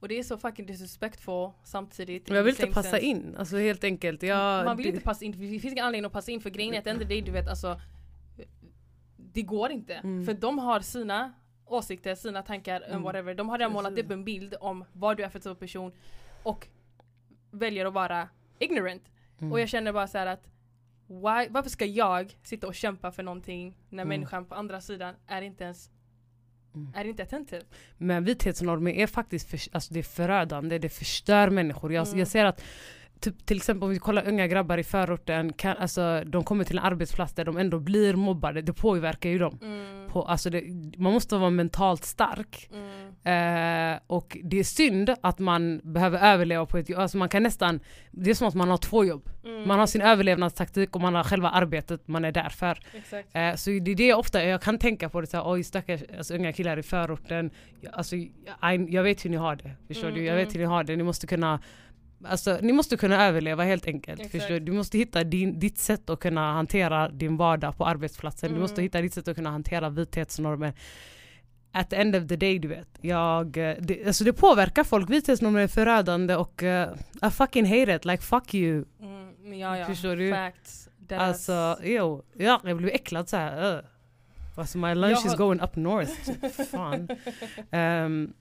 [0.00, 2.28] och det är så fucking disrespectful samtidigt.
[2.28, 3.06] Men jag vill inte passa sense.
[3.06, 4.22] in, alltså helt enkelt.
[4.22, 6.50] Jag, Man vill det- inte passa in, det finns ingen anledning att passa in för
[6.50, 7.80] grejen är att ändå det du vet alltså
[9.16, 9.94] Det går inte.
[9.94, 10.24] Mm.
[10.26, 11.32] För de har sina
[11.66, 13.02] åsikter, sina tankar, Mm.
[13.02, 13.34] whatever.
[13.34, 15.92] De har redan målat upp en bild om vad du är för typ av person
[16.42, 16.66] och
[17.50, 19.02] väljer att vara ignorant.
[19.40, 19.52] Mm.
[19.52, 20.48] Och jag känner bara så här att
[21.06, 24.08] why, varför ska jag sitta och kämpa för någonting när Mm.
[24.08, 25.90] människan på andra sidan är inte ens
[26.74, 26.92] Mm.
[26.96, 27.62] är inte attentive?
[27.98, 31.92] Men vithetsnormer är faktiskt för, alltså det är förödande, det förstör människor.
[31.92, 32.18] Jag, Mm.
[32.18, 32.62] jag ser att
[33.22, 36.78] typ, till exempel om vi kollar unga grabbar i förorten, kan, alltså, de kommer till
[36.78, 39.58] en arbetsplats där de ändå blir mobbade, det påverkar ju dem.
[39.62, 40.08] Mm.
[40.08, 40.62] På, alltså det,
[40.98, 42.70] man måste vara mentalt stark.
[42.72, 43.94] Mm.
[43.94, 47.00] Eh, och det är synd att man behöver överleva på ett jobb.
[47.00, 47.80] Alltså man kan nästan,
[48.10, 49.28] det är som att man har två jobb.
[49.44, 49.68] Mm.
[49.68, 52.78] Man har sin överlevnadstaktik och man har själva arbetet man är där för.
[53.32, 55.64] Eh, så det är det jag ofta jag kan tänka på, det så här, oj
[55.64, 57.50] stackars alltså, unga killar i förorten.
[57.80, 60.26] Jag, alltså, jag, jag vet hur ni har det, förstår Mm, du?
[60.26, 60.52] Jag vet mm.
[60.52, 61.60] hur ni har det, ni måste kunna
[62.24, 64.20] Alltså, ni måste kunna överleva helt enkelt.
[64.20, 64.32] Exakt.
[64.32, 64.60] Förstår du?
[64.60, 68.48] du måste hitta din, ditt sätt att kunna hantera din vardag på arbetsplatsen.
[68.48, 68.60] Du Mm.
[68.62, 70.72] måste hitta ditt sätt att kunna hantera vithetsnormer.
[71.72, 72.88] At the end of the day, du vet.
[73.00, 75.10] Jag, eh, det, alltså det påverkar folk.
[75.10, 76.68] Vithetsnormer är förödande och uh,
[77.28, 78.04] I fucking hate it.
[78.04, 78.84] Like fuck you.
[79.00, 79.58] Mm.
[79.58, 79.86] Ja, ja.
[79.86, 80.30] Förstår du?
[80.32, 80.88] Facts.
[81.16, 82.22] Alltså, jo.
[82.36, 83.74] Ja, jag blir äcklad så här.
[83.76, 83.80] Uh.
[84.56, 86.12] Alltså my lunch Jag is har- going up north.
[86.70, 87.08] Fan.
[87.70, 88.32] Ehm,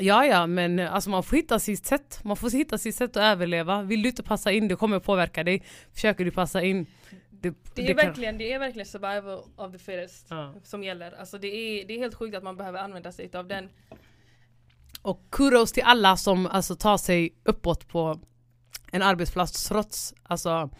[0.00, 2.20] ja, ja, men eh, alltså man får hitta sitt sätt.
[2.24, 3.82] Man får hitta sitt sätt att överleva.
[3.82, 5.62] Vill du inte passa in, det kommer påverka dig.
[5.94, 6.86] Försöker du passa in,
[7.30, 10.54] det, det, är kan- verkligen, det är verkligen survival of the fittest Ja.
[10.64, 11.12] som gäller.
[11.20, 13.68] Alltså det är, det är helt sjukt att man behöver använda sig av den.
[15.02, 18.20] Och kudos till alla som alltså, tar sig uppåt på
[18.92, 20.70] en arbetsplats trots, alltså,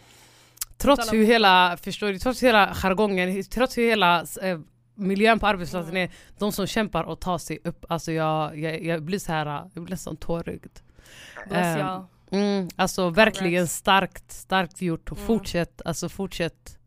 [0.77, 4.59] trots alla- hur hela, förstår du, trots hela jargongen, trots hur hela eh,
[4.97, 9.03] miljön på arbetsplatsen är, de som kämpar och tar sig upp, alltså jag, jag, jag
[9.03, 10.79] blir så här, jag blir nästan tårögd.
[11.51, 12.03] Ehm.
[12.31, 15.23] Mm, alltså verkligen starkt, starkt gjort Mm.
[15.25, 16.77] fortsätt, alltså fortsätt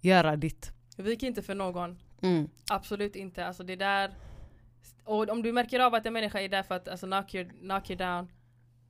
[0.00, 0.72] göra ditt.
[0.96, 1.98] Vik inte för någon.
[2.22, 2.48] Mm.
[2.70, 3.46] Absolut inte.
[3.46, 4.10] Alltså det där.
[5.04, 7.48] Och om du märker av att en människa är där för att alltså, knock, you,
[7.48, 8.28] knock you down.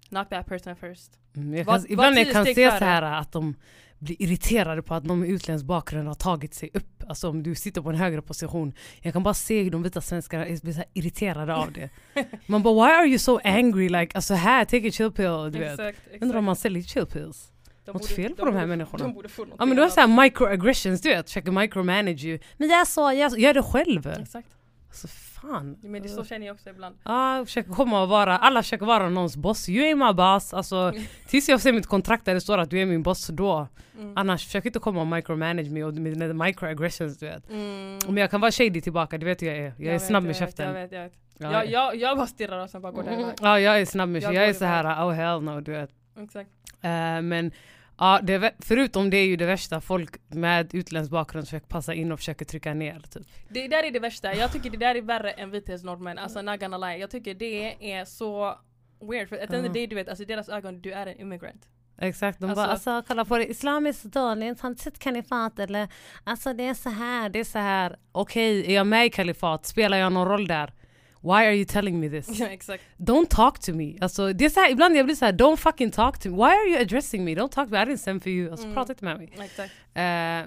[0.09, 1.19] Knock that person first.
[1.37, 3.55] Mm, jag Var- kan, var ibland jag tio kan se så här att de
[3.99, 6.92] blir irriterade på att någon med utländsk bakgrund har tagit sig upp.
[7.09, 8.73] Alltså om du sitter på en högre position.
[9.01, 11.91] Jag kan bara se hur de vita svenskarna blir så irriterade av det.
[12.47, 13.89] Man bara why are you so angry?
[13.89, 15.51] Like, alltså här, take a chill pill.
[15.53, 15.71] Du vet.
[15.73, 16.23] Exakt, exakt.
[16.23, 17.49] Undrar om man säljer chill pills?
[17.85, 19.05] De något borde- fel på de här borde- människorna?
[19.05, 22.39] De borde få något Ja men du har såhär microaggressions du vet, försöker micromanage you.
[22.57, 24.07] Men jag sa, jag gör det själv.
[24.07, 24.49] Exakt.
[24.89, 25.09] Alltså
[25.43, 25.77] fan.
[25.83, 26.97] Men det så känner jag också ibland.
[27.05, 29.69] Ja, försöker komma och vara, alla försöker vara någons boss.
[29.69, 30.55] You ain't my boss.
[30.55, 30.93] Alltså,
[31.29, 33.69] tills jag ser mitt kontrakt där det står att du är min boss, då.
[33.99, 34.13] Mm.
[34.17, 37.51] Annars, försök inte komma och micromanage mig och med dina microaggressions du vet.
[37.51, 37.99] Mm.
[38.07, 39.75] Men jag kan vara shady tillbaka, det vet hur jag är.
[39.79, 40.67] Jag, är vet, snabb med käften.
[40.67, 41.13] Jag vet, jag vet.
[41.39, 43.35] Ja, Jag, jag, jag bara stirrar och sen bara går Mm, därifrån.
[43.41, 44.35] ja, jag är snabb med Jag käften.
[44.35, 45.91] Jag är går så här, oh hell no, du vet.
[46.21, 46.51] Exakt.
[46.83, 47.53] Eh, men
[48.03, 52.13] ja, det, förutom det är ju det värsta, folk med utländsk bakgrund försöker passa in
[52.13, 53.01] och försöker trycka ner.
[53.11, 53.27] Typ.
[53.49, 54.35] Det där är det värsta.
[54.35, 56.19] Jag tycker det där är värre än vithetsnormen.
[56.19, 56.97] Alltså not gonna lie.
[56.97, 58.59] Jag tycker det är så
[59.11, 59.29] weird.
[59.29, 59.73] För att the end of Ja.
[59.73, 61.69] the day, du vet, alltså i deras ögon, du är en immigrant.
[61.99, 64.99] Exakt, de Alltså- bara alltså kolla på det, islam är så dåligt, har inte sett
[64.99, 65.89] kalifat eller
[66.25, 67.97] alltså det är så här, det är så här.
[68.13, 69.67] Okej, är jag med i kalifat?
[69.67, 70.73] Spelar jag någon roll där?
[71.23, 72.29] Why are you telling me this?
[72.41, 72.83] Ja, exakt.
[72.97, 73.95] Don't talk to me.
[74.01, 76.37] Alltså, det är så här, ibland jag blir så här, don't fucking talk to me.
[76.37, 77.35] Why are you addressing me?
[77.35, 78.51] Don't talk to me, I didn't send for you.
[78.51, 78.75] Alltså Mm.
[78.75, 79.29] prata inte med mig.
[79.35, 79.73] exakt.
[79.95, 80.03] Eh,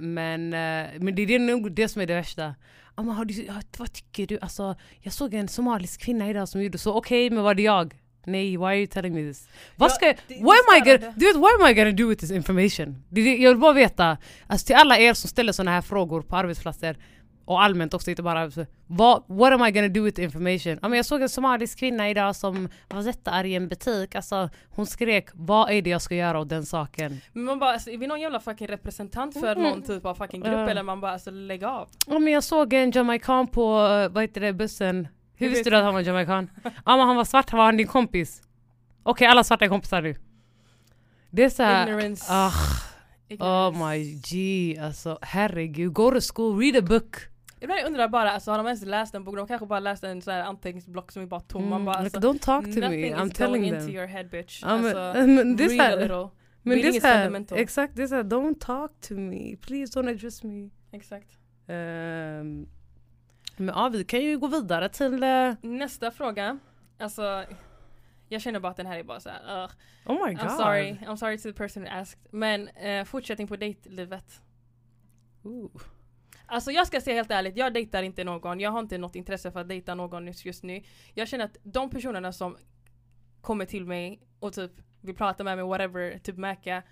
[0.06, 2.56] men, eh, men det är nog det som är det värsta.
[2.98, 4.40] Men har du, vad tycker du?
[4.42, 7.94] Alltså, jag såg en somalisk kvinna idag som gjorde så, okej men var det jag?
[8.28, 9.48] Nej, why are you telling me this?
[9.76, 12.32] Vad ska, det what am I gonna, du vet, am I gonna do with this
[12.32, 13.04] information?
[13.10, 16.98] Jag vill bara veta, alltså till alla er som ställer sådana här frågor på arbetsplatser
[17.46, 18.52] och allmänt också, inte bara.
[18.88, 20.80] Vad, what am I gonna do with information?
[20.82, 24.50] Ja, men jag såg en somalisk kvinna idag som var jättearg i en butik, alltså
[24.70, 27.22] hon skrek vad är det jag ska göra åt den saken?
[27.34, 29.64] Men man bara, alltså, är vi någon jävla fucking representant för Mm.
[29.64, 30.70] någon typ av fucking grupp Ja.
[30.70, 31.90] eller man bara alltså lägg av.
[32.08, 35.08] Ja men jag såg en jamaican på, eh, vad heter det, bussen.
[35.38, 36.50] Hur visste du att han var jamaican?
[36.64, 38.42] ja men han var svart, han var din kompis.
[39.04, 40.16] Okej alla svarta är kompisar nu.
[41.32, 42.26] Det är såhär, Ignorance.
[42.30, 42.54] ah, oh
[43.30, 43.80] Ignorance.
[43.80, 45.94] my g, alltså herregud.
[45.94, 47.16] Go to school, read a book.
[47.66, 49.36] Ibland jag undrar bara, alltså, har de ens läst en bok?
[49.36, 51.62] De kanske bara läst en sån här anteckningsblock som är bara tom.
[51.70, 53.82] Man Mm, bara, like, alltså, don't talk to me, nothing I'm is telling going them.
[53.82, 54.62] into your head bitch.
[54.64, 56.16] Ja, men, alltså, men read a såhär, little.
[56.18, 56.30] men
[56.64, 57.58] det Reading är is såhär, fundamental.
[57.58, 60.70] exakt det är såhär, don't talk to me, please don't address me.
[60.92, 61.30] Exakt.
[61.68, 62.68] Ehm,
[63.58, 66.60] men ja vi kan ju gå vidare till, eh, Nästa fråga.
[67.00, 67.46] Alltså,
[68.30, 69.64] jag känner bara att den här är bara så här.
[69.64, 69.72] ugh.
[70.06, 70.44] oh my god.
[70.44, 72.20] I'm sorry, I'm sorry to the person who asked.
[72.32, 74.42] Men eh, fortsättning på dejtlivet.
[75.44, 75.72] Ooh.
[76.48, 78.60] Alltså jag ska säga helt ärligt, jag dejtar inte någon.
[78.60, 80.84] Jag har inte något intresse för att dejta någon just nu.
[81.14, 82.58] Jag känner att de personerna som
[83.42, 86.84] kommer till mig och typ vill prata med mig, whatever, typ märka.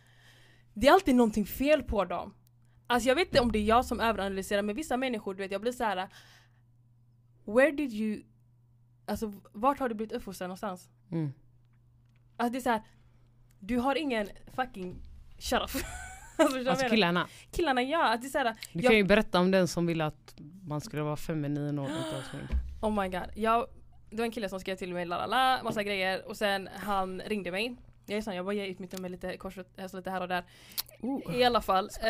[0.73, 2.33] Det är alltid någonting fel på dem.
[2.87, 5.51] Alltså jag vet inte om det är jag som överanalyserar men vissa människor, du vet
[5.51, 6.07] jag blir så här.
[7.45, 8.23] Where did you
[9.05, 10.89] Alltså vart har du blivit uppfostrad någonstans?
[11.11, 11.33] Mm.
[12.37, 12.81] Alltså det är så här.
[13.59, 15.01] Du har ingen fucking
[15.39, 15.69] shut up.
[16.37, 17.27] alltså, Alltså killarna.
[17.51, 20.05] killarna ja, att det är såhär, Du Jag- kan ju berätta om den som ville
[20.05, 20.35] att
[20.67, 22.49] man skulle vara feminin och utan smink.
[22.81, 23.27] oh my god.
[23.35, 23.67] Jag,
[24.09, 26.69] det var en kille som skrev till mig la la la, massa grejer och sen
[26.75, 27.75] han ringde mig.
[28.05, 30.21] Jag är sån, jag bara ger ut mitt nummer lite kors och alltså lite här
[30.21, 30.43] och där.
[31.33, 32.09] I alla fall, eh,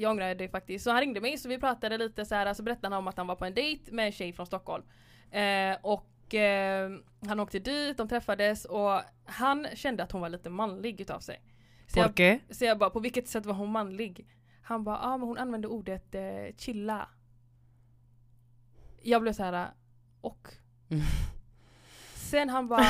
[0.00, 0.84] jag ångrar det faktiskt.
[0.84, 3.16] Så han ringde mig så vi pratade lite så här, så berättade han om att
[3.16, 4.84] han var på en dejt med en tjej från Stockholm.
[5.30, 6.90] Eh, och eh,
[7.28, 11.40] han åkte dit, de träffades och han kände att hon var lite manlig utav sig.
[11.88, 14.26] Så jag, så jag bara, på vilket sätt var hon manlig?
[14.62, 17.08] Han bara, ja ah, men hon använde ordet eh, chilla.
[19.02, 19.70] Jag blev så här
[20.20, 20.48] och?
[20.88, 21.04] Mm.
[22.14, 22.86] Sen han bara,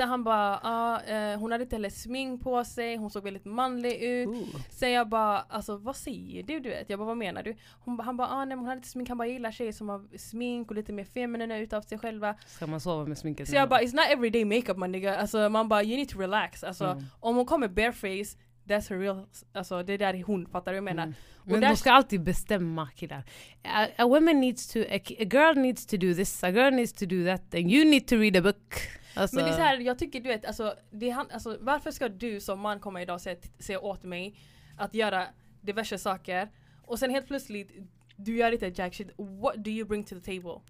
[0.00, 3.44] sen han bara, ah, eh, hon hade inte heller smink på sig, hon såg väldigt
[3.44, 4.28] manlig ut.
[4.28, 4.48] Ooh.
[4.70, 6.60] Sen jag bara, alltså vad säger du?
[6.60, 6.90] du vet?
[6.90, 7.56] Jag bara, vad menar du?
[7.84, 9.88] Hon, han bara, ah, nej men hon hade inte smink, han bara gillar tjejer som
[9.88, 12.34] har smink och lite mer feminina utav sig själva.
[12.46, 13.48] Ska man sova med sminket?
[13.48, 15.16] Så jag bara, it's not everyday makeup my nigga.
[15.16, 16.64] Alltså man bara, you need to relax.
[16.64, 17.04] Alltså Mm.
[17.20, 18.36] om hon kommer bareface,
[18.68, 21.02] that's her real, alltså det är där hon fattar vad jag menar.
[21.02, 21.14] Mm.
[21.44, 23.24] Men de ska alltid bestämma killar.
[23.64, 26.92] A, a woman needs to, a, a girl needs to do this, a girl needs
[26.92, 28.74] to do that, and you need to read a book.
[29.14, 32.08] Alltså, Men det är så här, jag tycker du vet, alltså, det alltså varför ska
[32.08, 34.36] du som man komma idag och säga, säga åt mig
[34.76, 35.26] att göra
[35.60, 36.50] diverse saker
[36.82, 37.72] och sen helt plötsligt
[38.16, 40.60] du gör inte jack shit, what do you bring to the table?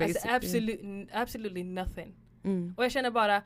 [0.00, 1.06] Alltså, basically.
[1.12, 2.14] absolutely, nothing.
[2.44, 2.74] Mm.
[2.76, 3.42] Och jag känner bara,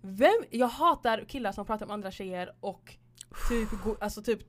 [0.00, 2.96] vem, jag hatar killar som pratar om andra tjejer och
[3.48, 3.68] typ,
[4.00, 4.40] alltså typ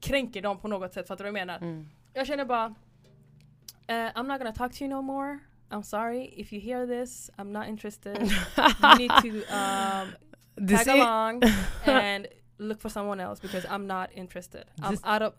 [0.00, 1.58] kränker dem på något sätt, fattar du vad jag menar?
[1.58, 1.88] Mm.
[2.12, 2.74] Jag känner bara
[3.86, 5.38] eh, I'm not gonna talk to you no more.
[5.72, 7.30] I'm sorry if you hear this.
[7.38, 8.18] I'm not interested.
[8.82, 10.14] you need to um,
[10.66, 11.42] tag along
[11.86, 14.64] and look for someone else because I'm not interested.
[14.82, 15.32] I'm This- out of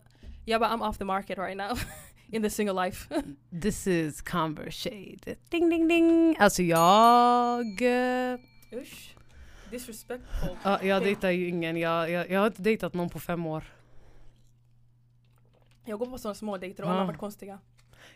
[0.46, 1.74] yeah, but I'm off the market right now
[2.32, 3.08] in the single life.
[3.52, 5.36] This is conversation.
[5.50, 6.36] Ding ding ding.
[6.38, 7.80] Alltså jag...
[8.72, 9.14] Usch.
[9.70, 10.56] Disrespectful.
[10.62, 11.76] Ja, jag dejtar ju ingen.
[11.76, 13.64] Jag, jag, jag har inte dejtat någon på fem år.
[15.84, 17.00] Jag går på sådana små dejter och alla Ja.
[17.02, 17.58] har varit konstiga.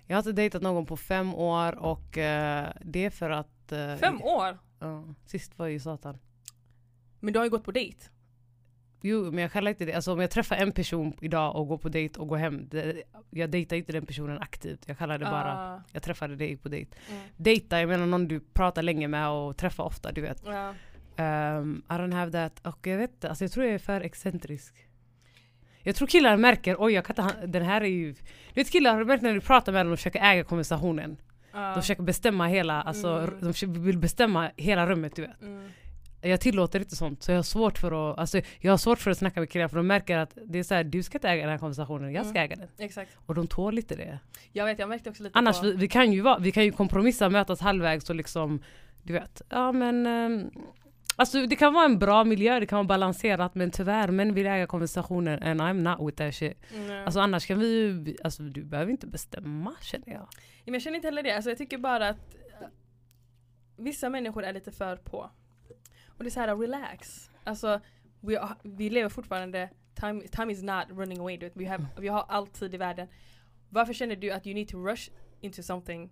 [0.07, 3.73] Jag har inte dejtat någon på fem år och eh, det är för att...
[3.73, 4.59] eh, Fem år?
[4.81, 6.19] Ja, sist var ju satan.
[7.21, 7.99] Men du har ju gått på dejt.
[9.03, 11.79] Jo, men jag kallar inte det, alltså om jag träffar en person idag och går
[11.79, 14.85] på dejt och går hem, det, jag dejtar inte den personen aktivt.
[14.89, 16.97] Jag kallar det bara, Ah, jag träffade dig på dejt.
[17.11, 17.23] mm.
[17.37, 20.43] Dejta, jag menar någon du pratar länge med och träffar ofta, du vet.
[20.47, 20.69] Ja.
[21.59, 22.67] Um, I don't have that.
[22.67, 24.88] Och jag vet inte, alltså jag tror jag är för excentrisk.
[25.89, 28.13] Jag tror killar märker, oj jag kan inte, den här är ju...
[28.13, 31.17] Du vet killar, har du märkt när du pratar med dem, de försöker äga konversationen.
[31.53, 31.59] Ja.
[31.75, 33.53] De försöker bestämma hela, alltså Mm.
[33.63, 35.43] de vill bestämma hela rummet du vet.
[35.43, 35.69] Mm.
[36.21, 39.11] Jag tillåter inte sånt, så jag har svårt för att, alltså, jag har svårt för
[39.11, 41.29] att snacka med killar för de märker att det är så här, du ska inte
[41.29, 42.45] äga den här konversationen, jag ska Mm.
[42.45, 42.69] äga den.
[42.87, 43.11] Exakt.
[43.27, 44.19] Och de tål inte det.
[44.53, 45.67] Jag vet, jag märkte också lite Annars, på...
[45.67, 48.63] vi, vi, kan ju vara, vi kan ju kompromissa, mötas halvvägs och liksom,
[49.03, 50.51] du vet, ja men ehm,
[51.21, 54.47] Alltså det kan vara en bra miljö, det kan vara balanserat men tyvärr män vill
[54.47, 56.59] äga konversationen and I'm not with that shit.
[56.75, 57.05] Mm.
[57.05, 60.29] Alltså annars kan vi ju, alltså du behöver inte bestämma känner jag.
[60.65, 62.67] Ja, jag känner inte heller det, alltså jag tycker bara att eh,
[63.77, 65.31] vissa människor är lite för på.
[66.07, 67.31] Och det är så här, relax.
[67.45, 67.81] Alltså,
[68.21, 71.51] vi, har- vi lever fortfarande, time, time is not running away.
[71.55, 73.09] Vi, have, vi har all tid i världen.
[73.69, 76.05] Varför känner du att you need to rush into something?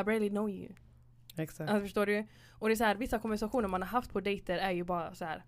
[0.00, 0.68] I barely know you.
[1.36, 1.70] Exakt.
[1.70, 2.26] Alltså, förstår du?
[2.50, 5.14] Och det är så här, vissa konversationer man har haft på dejter är ju bara
[5.14, 5.44] så här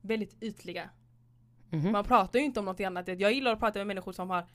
[0.00, 0.90] väldigt ytliga.
[1.70, 1.92] Mhm.
[1.92, 3.08] Man pratar ju inte om något annat.
[3.08, 4.46] Jag gillar att prata med människor som har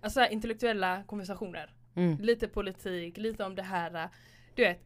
[0.00, 1.74] alltså, här, intellektuella konversationer.
[1.94, 2.18] Mm.
[2.18, 4.08] Lite politik, lite om det här.
[4.54, 4.84] Du vet,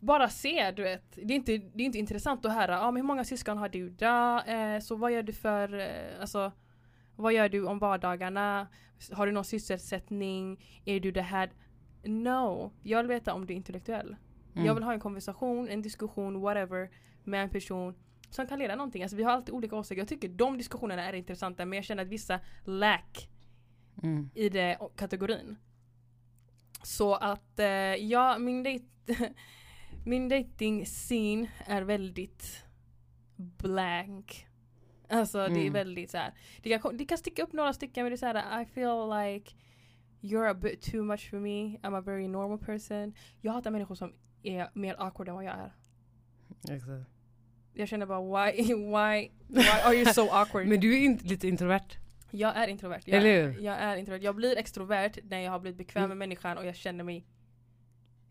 [0.00, 1.12] bara se, du vet.
[1.14, 3.68] Det är inte, det är inte intressant att höra, ah, men hur många syskon har
[3.68, 4.42] du då?
[4.52, 6.52] Eh, så vad gör du för, eh, alltså,
[7.16, 8.66] vad gör du om vardagarna?
[9.12, 10.64] Har du någon sysselsättning?
[10.84, 11.50] Är du det här?
[12.04, 14.16] No, jag vill veta om du är intellektuell.
[14.58, 14.66] Mm.
[14.66, 16.90] Jag vill ha en konversation, en diskussion, whatever,
[17.24, 17.94] med en person
[18.30, 19.02] som kan leda någonting.
[19.02, 20.00] Alltså vi har alltid olika åsikter.
[20.00, 23.28] Jag tycker de diskussionerna är intressanta men jag känner att vissa lack
[24.02, 24.30] Mm.
[24.34, 25.56] i den kategorin.
[26.82, 28.84] Så att eh, ja, min dejt
[30.04, 32.64] min dating scene är väldigt
[33.36, 34.46] blank.
[35.08, 35.72] Alltså det är Mm.
[35.72, 36.34] väldigt så här.
[36.62, 39.08] Det kan, det kan sticka upp några stycken men det är så här, I feel
[39.10, 39.54] like
[40.20, 41.78] you're a bit too much for me.
[41.78, 43.14] I'm a very normal person.
[43.40, 45.72] Jag hatar människor som är mer awkward än vad jag är.
[46.74, 47.10] Exakt.
[47.72, 48.20] Jag känner bara
[48.52, 50.66] why, why, why are you so awkward?
[50.66, 51.98] Men du är inte lite introvert?
[52.30, 53.00] Jag är introvert.
[53.04, 53.60] Jag, Eller hur?
[53.60, 54.20] jag är introvert.
[54.22, 56.08] Jag blir extrovert när jag har blivit bekväm Mm.
[56.18, 57.24] med människan och jag känner mig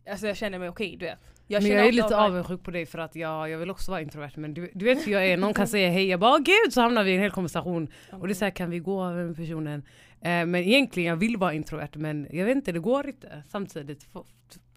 [0.10, 1.20] Alltså jag känner mig okej, du vet.
[1.48, 3.92] Jag men jag är lite av- avundsjuk på dig för att jag, jag vill också
[3.92, 6.32] vara introvert men du, du vet hur jag är, någon kan säga hej, jag bara
[6.34, 8.80] åh gud så hamnar vi i en hel konversation och det är såhär kan vi
[8.80, 9.84] gå över med personen?
[10.22, 14.08] Eh, men egentligen jag vill vara introvert men jag vet inte det går inte samtidigt.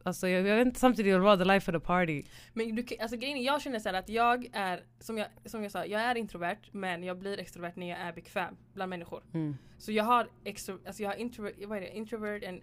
[0.03, 2.23] Alltså jag, jag vet inte samtidigt, jag vara the life of the party.
[2.53, 5.73] Men du, alltså grejen är, jag känner så att jag är, som jag, som jag
[5.73, 9.23] sa, jag är introvert men jag blir extrovert när jag är bekväm bland människor.
[9.35, 9.57] Mm.
[9.79, 12.61] Så jag har, extro, alltså jag har introvert, vad är det, introvert and,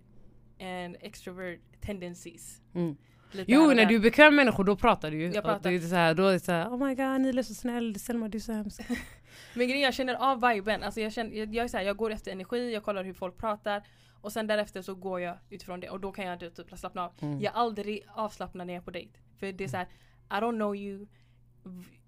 [0.62, 2.62] and extrovert tendencies.
[2.76, 2.95] Mm.
[3.32, 5.32] Lite Jo när du är bekväm med människor då pratar du ju.
[5.32, 5.69] Jag pratar.
[5.69, 7.54] Det är så här, då är det så här, oh my god Nila är så
[7.54, 8.82] snäll, Selma du är så hemsk.
[9.54, 11.84] Men grejen är, jag känner av viben, alltså jag, känner, jag, jag, är så här,
[11.84, 13.84] jag går efter energi, jag kollar hur folk pratar
[14.21, 17.12] och sen därefter så går jag utifrån det och då kan jag typ slappna av.
[17.21, 17.39] Mm.
[17.41, 19.19] Jag är aldrig avslappnad när jag är på dejt.
[19.39, 19.86] För det är så här,
[20.30, 21.08] I don't know you.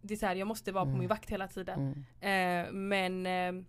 [0.01, 0.99] Det är så här, jag måste vara på Mm.
[0.99, 2.05] min vakt hela tiden.
[2.21, 2.65] Mm.
[2.67, 3.63] Eh, men eh,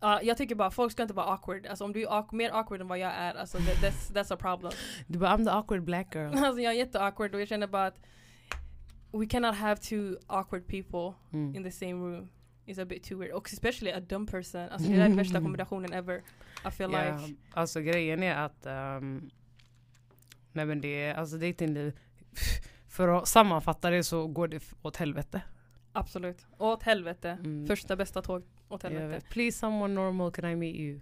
[0.00, 1.66] ja, jag tycker bara folk ska inte vara awkward.
[1.66, 4.34] Alltså om du är awk- mer awkward än vad jag är, alltså that, that's, that's
[4.34, 4.72] a problem.
[5.06, 6.34] Du bara I'm the awkward black girl.
[6.44, 8.00] alltså jag är jätteawkward och jag känner bara att
[9.12, 11.56] we cannot have two awkward people Mm.
[11.56, 12.28] in the same room.
[12.66, 13.32] It's a bit too weird.
[13.32, 14.60] Och especially a dumb person.
[14.60, 16.22] Alltså det är den värsta kombinationen ever.
[16.68, 17.34] I feel Ja, like.
[17.54, 19.30] alltså grejen är att ehm,
[20.52, 21.98] Nej men det är, alltså datingliv
[22.88, 25.42] För att sammanfatta det så går det åt helvete.
[25.92, 26.46] Absolut.
[26.58, 27.30] Åt helvete.
[27.30, 27.66] Mm.
[27.66, 29.06] Första bästa tåg åt helvete.
[29.06, 29.28] vet.
[29.28, 31.00] Please someone normal can I meet you?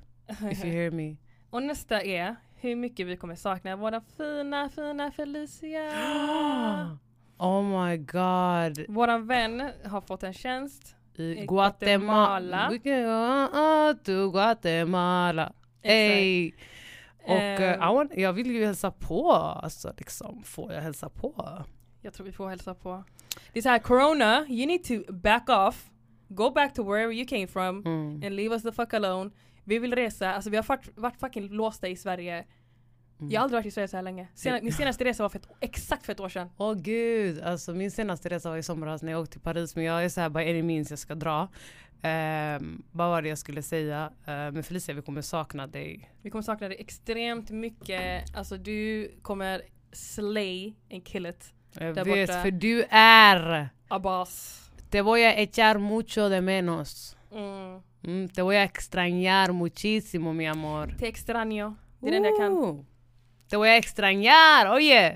[0.51, 1.17] If you hear me.
[1.51, 5.91] och nästa är hur mycket vi kommer sakna våra fina, fina Felicia.
[7.39, 8.85] oh my god.
[8.89, 10.97] Våran vän har fått en tjänst.
[11.21, 12.69] I Guatemala.
[12.69, 13.91] Guatemala.
[13.91, 15.53] Uh, to Guatemala.
[15.83, 16.53] Ey.
[17.23, 19.33] Och want, jag vill ju hälsa på.
[19.33, 21.65] Alltså liksom, får jag hälsa på?
[22.01, 23.05] Jag tror vi får hälsa på.
[23.53, 25.91] Det är såhär, corona, you need to back off.
[26.29, 27.83] Go back to wherever you came from.
[27.87, 28.15] Mm.
[28.15, 29.31] And leave us the fuck alone.
[29.65, 32.45] Vi vill resa, alltså vi har varit, varit fucking låsta i Sverige.
[33.21, 33.33] Mm.
[33.33, 34.29] Jag har aldrig varit i Sverige så här länge.
[34.35, 36.51] Sena, min senaste resa var för ett, exakt för ett år sedan.
[36.57, 39.85] Åh gud, alltså min senaste resa var i somras när jag åkte till Paris men
[39.85, 41.49] jag är såhär by any means jag ska dra.
[42.03, 44.07] Um, vad var det jag skulle säga?
[44.07, 46.11] Uh, men Felicia vi kommer sakna dig.
[46.23, 48.37] Vi kommer sakna dig extremt mycket.
[48.37, 51.55] Alltså du kommer slay and kill it.
[51.73, 52.43] Jag Där vet borta.
[52.43, 54.61] för du är Abbas.
[54.91, 57.17] Te voy a echar mucho de menos.
[57.33, 57.83] Mm.
[58.03, 60.95] Mm, te voy a extrañar muchísimo mi amor.
[60.99, 61.75] Te extraño.
[62.01, 62.87] Det är det enda jag kan.
[63.51, 65.07] Te voy a extrañar, oye!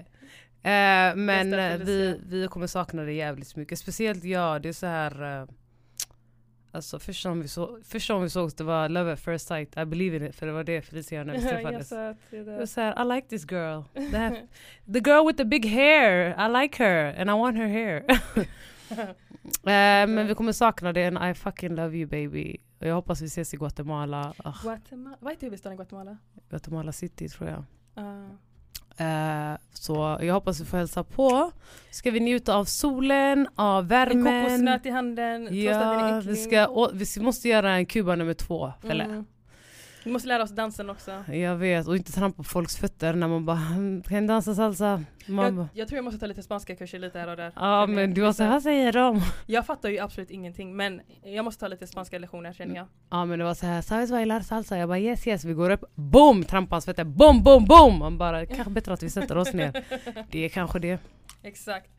[0.63, 3.79] Eh, men eh, vi, vi kommer sakna det jävligt mycket.
[3.79, 5.41] Speciellt jag, det är så här...
[5.41, 5.49] eh,
[6.73, 9.77] Alltså första gången vi, så, första vi sågs det var love at first sight.
[9.77, 10.35] I believe in it.
[10.37, 11.93] För det var det Felicia när vi jag träffades.
[11.93, 12.67] att det Det var där.
[12.67, 13.83] så här, I like this girl.
[14.13, 14.47] Här,
[14.93, 16.29] the girl with the big hair.
[16.47, 18.05] I like her and I want her hair.
[19.67, 22.57] Eh, men vi kommer sakna det and I fucking love you baby.
[22.81, 24.35] Och jag hoppas vi ses i Guatemala.
[24.63, 25.17] Guatemala.
[25.21, 26.17] Vad heter huvudstaden i Guatemala?
[26.51, 27.65] Guatemala city tror jag.
[28.97, 31.51] Eh, så jag hoppas vi får hälsa på.
[31.91, 34.45] Ska vi njuta av solen, av en värmen.
[34.45, 35.49] kokosnöt i handen.
[35.63, 38.73] Ja, vi, ska, å, vi måste göra en Kuba nummer två.
[38.83, 39.05] Felle.
[39.05, 39.25] Mm.
[40.05, 41.25] Vi måste lära oss dansen också.
[41.33, 45.05] Jag vet, och inte trampa på folks fötter när man bara "Mm, kan dansa salsa?
[45.27, 47.53] Man Jag, jag tror jag måste ta lite spanska kurser lite här och där.
[47.57, 48.15] ja men jag.
[48.15, 49.21] du var så vad säger de?
[49.47, 52.87] Jag fattar ju absolut ingenting men jag måste ta lite spanska lektioner känner jag.
[53.11, 54.79] Ja men det var så här, sabes bailar salsa?
[54.79, 56.45] Jag bara yes yes, vi går upp, boom!
[56.45, 57.99] Trampa hans fötter, boom boom boom!
[57.99, 59.85] Man bara, kanske bättre att vi sätter oss ner.
[60.31, 60.99] Det är kanske det.
[61.43, 61.91] Exakt.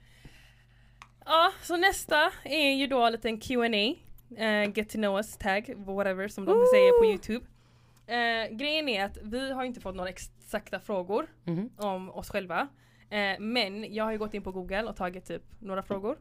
[1.26, 3.96] Ja, så nästa är ju då en liten Q&A
[4.44, 6.66] eh, Get to know us tag, whatever som de Ooh.
[6.74, 7.46] säger på Youtube.
[8.08, 11.70] Eh, grejen är att vi har inte fått några exakta frågor Mhm.
[11.78, 12.68] om oss själva.
[13.10, 16.18] Eh, men jag har ju gått in på google och tagit typ några frågor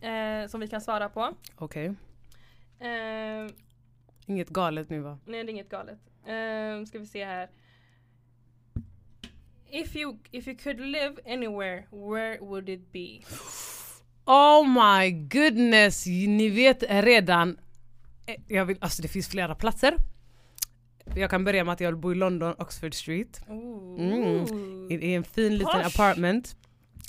[0.00, 1.34] eh, som vi kan svara på.
[1.56, 1.94] Okej,
[2.80, 3.50] Eh,
[4.26, 5.18] inget galet nu va?
[5.26, 5.98] Nej det är inget galet.
[6.26, 7.50] Um, ska vi se här.
[9.70, 13.20] If you, if you could live anywhere, where would it be?
[14.24, 17.58] Oh my goodness, ni vet redan.
[18.26, 19.96] eh, Jag vill, alltså det finns flera platser.
[21.14, 23.40] Jag kan börja med att jag vill bo i London, Oxford Street.
[23.48, 24.46] Mm.
[24.90, 25.86] I, I en fin liten Posh.
[26.00, 26.56] apartment.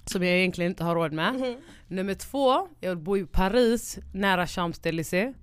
[0.06, 1.34] Som jag egentligen inte har råd med.
[1.34, 1.56] Mhm.
[1.88, 5.34] Nummer två, jag vill bo i Paris nära Champs-Élysées.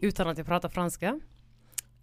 [0.00, 1.20] Utan att jag pratar franska.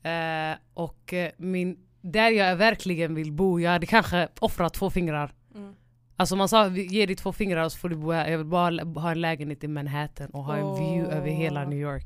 [0.03, 5.31] Eh, och eh, min, där jag verkligen vill bo, jag hade kanske offrat två fingrar.
[5.55, 5.73] Mm.
[6.15, 8.29] Alltså man sa ge dig två fingrar så får du bo här.
[8.31, 11.79] Jag vill bara ha en lägenhet i Manhattan och ha en view över hela New
[11.79, 12.05] York.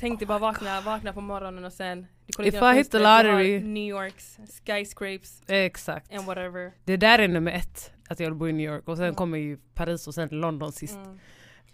[0.00, 2.98] Tänk dig bara vakna, vakna på morgonen och sen du kollar If I hit the
[2.98, 3.60] lottery.
[3.60, 6.14] New Yorks skyscrapes Exakt.
[6.14, 6.72] and whatever.
[6.84, 8.88] Det där är nummer ett, att jag vill bo i New York.
[8.88, 9.14] Och sen Mm.
[9.14, 10.98] kommer ju Paris och sen London sist.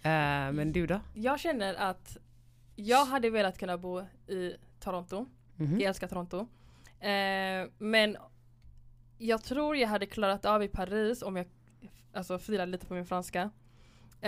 [0.02, 0.48] Mm.
[0.48, 1.00] Eh, men du då?
[1.14, 2.16] Jag känner att
[2.76, 5.26] jag hade velat kunna bo i Toronto.
[5.56, 5.72] Mhm.
[5.80, 6.38] Jag älskar Toronto.
[7.00, 8.16] Eh, men
[9.18, 11.46] jag tror jag hade klarat av i Paris om jag
[12.12, 13.50] alltså, filade lite på min franska.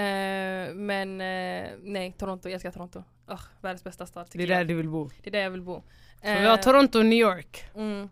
[0.03, 3.03] Eh, men eh, nej, Toronto, jag älskar Toronto.
[3.31, 4.69] Ugh, världens bästa stad Det är där jag.
[4.69, 5.11] du vill bo.
[5.23, 5.83] Det är där jag vill bo.
[6.23, 7.65] Så vi har Toronto och New York.
[7.75, 8.09] mm.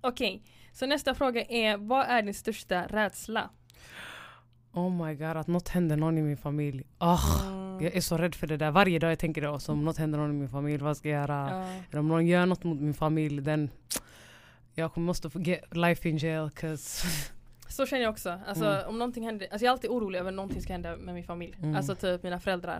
[0.00, 0.42] Okej,
[0.72, 3.50] Så nästa fråga är, vad är din största rädsla?
[4.72, 6.84] Oh my god, att något händer någon i min familj.
[6.98, 7.84] Ah, Mm.
[7.84, 8.70] Jag är så rädd för det där.
[8.70, 9.48] Varje dag jag tänker det.
[9.72, 11.48] Om något händer någon i min familj, vad ska jag göra?
[11.50, 11.82] Ja.
[11.90, 13.70] Eller om någon gör något mot min familj, den...
[14.74, 17.06] Jag kommer- måste få get life in jail, cause...
[17.68, 18.40] Så känner jag också.
[18.46, 18.88] Alltså Mm.
[18.88, 21.24] om någonting händer, alltså jag är alltid orolig över att någonting ska hända med min
[21.24, 21.56] familj.
[21.62, 21.76] Mm.
[21.76, 22.76] Alltså typ mina föräldrar.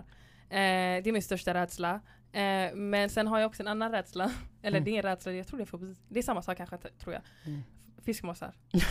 [0.49, 1.99] Eh, det är min största rädsla.
[2.31, 4.31] Eh, men sen har jag också en annan rädsla.
[4.61, 4.83] Eller Mm.
[4.83, 5.95] det är en rädsla, jag tror det är fobi.
[6.09, 7.21] Det är samma sak kanske tror jag.
[7.45, 7.63] Mm.
[8.05, 8.53] Fiskmåsar.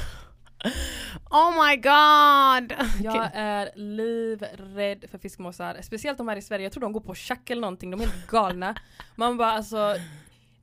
[1.30, 2.72] Oh my god!
[3.04, 5.76] Jag är livrädd för fiskmåsar.
[5.82, 6.64] Speciellt de här i Sverige.
[6.64, 7.90] Jag tror de går på tjack eller någonting.
[7.90, 8.74] De är helt galna.
[9.14, 9.94] Man bara alltså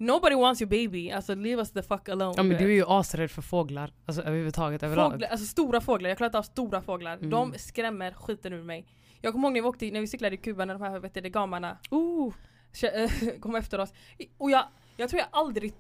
[0.03, 1.11] Nobody wants your baby.
[1.11, 2.33] Alltså leave us the fuck alone.
[2.37, 3.93] Ja men du är ju asrädd för fåglar.
[4.05, 5.11] Alltså överhuvudtaget överlag.
[5.11, 7.17] Fåglar, alltså stora fåglar, jag klarar inte av stora fåglar.
[7.17, 7.29] Mm.
[7.29, 8.87] De skrämmer skiten ur mig.
[9.21, 11.13] Jag kommer ihåg när vi, åkte, när vi cyklade i Kuba när de här vet
[11.13, 12.33] du, gamarna Oh.
[13.39, 13.93] kom efter oss.
[14.37, 14.63] Och jag,
[14.97, 15.73] jag tror jag aldrig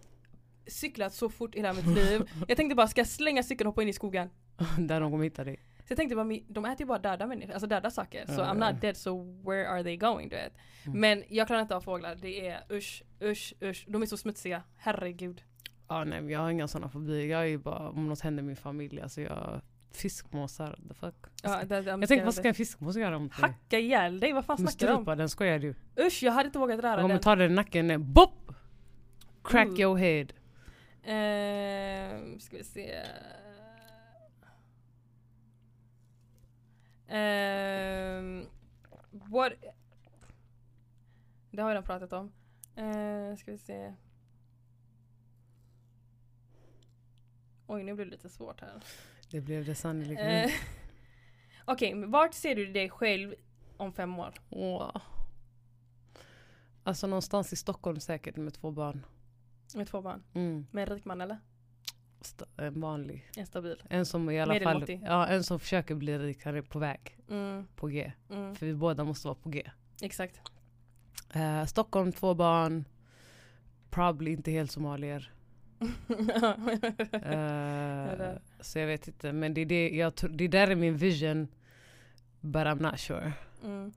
[0.67, 2.21] cyklat så fort i hela mitt liv.
[2.47, 4.29] Jag tänkte bara, ska jag slänga cykeln och hoppa in i skogen?
[4.77, 5.59] Där de kommer hitta dig.
[5.93, 8.25] Jag tänkte bara, "Men de äter ju bara döda människor, alltså döda saker.
[8.25, 10.29] Så Ja, I'm not dead, so where are they going?
[10.29, 10.53] Du vet.
[10.85, 10.99] Mm.
[10.99, 13.85] Men jag klarar inte av fåglar, det är usch, usch, usch.
[13.87, 15.43] De är så smutsiga, herregud.
[15.87, 17.25] Ja nej men jag har inga sådana fobier.
[17.25, 19.61] Jag är ju bara, om något händer min familj, alltså jag...
[19.91, 21.15] Fiskmåsar, the fuck.
[21.43, 23.49] Ja, det, jag tänkte vad ska en fiskmås göra mot mig?
[23.49, 24.97] Hacka ihjäl dig, vad fan snackar du om?
[24.97, 25.75] strypa den, skojar du?
[25.99, 27.19] Usch, jag hade inte vågat röra den.
[27.19, 28.51] ta den i nacken, eh, BOP!
[29.43, 29.79] Crack Ooh.
[29.81, 30.27] your head.
[31.03, 32.95] Ehm, ska vi se.
[37.13, 38.45] Ehm,
[39.11, 39.53] what?
[41.51, 42.31] Det har jag redan pratat om.
[42.77, 43.93] Uh, ska vi se.
[47.67, 48.83] Oj, nu blir det lite svårt här.
[49.31, 50.21] Det blev det sannolikt.
[50.21, 50.51] Eh,
[51.65, 53.35] Okej, men vart ser du dig själv
[53.77, 54.33] om fem år?
[54.49, 54.95] Åh.
[56.83, 59.05] Alltså någonstans i Stockholm säkert med två barn.
[59.75, 60.23] Med två barn?
[60.33, 60.67] Mm.
[60.71, 61.37] Med en rik man eller?
[62.57, 63.29] En vanlig.
[63.37, 63.83] En stabil?
[63.89, 67.17] En som i alla fall, ja, en som försöker bli rik, han är på väg.
[67.29, 68.11] Mm, På G.
[68.29, 69.69] mm, För vi båda måste vara på G.
[70.01, 70.41] exakt.
[71.33, 72.85] Eh, Stockholm, två barn.
[73.89, 75.31] Probably inte helt somalier.
[77.11, 78.41] Eh, det.
[78.59, 79.33] så jag vet inte.
[79.33, 81.47] Men det är, det, jag, det där är min vision.
[82.41, 83.33] But I'm not sure.
[83.63, 83.91] Mm.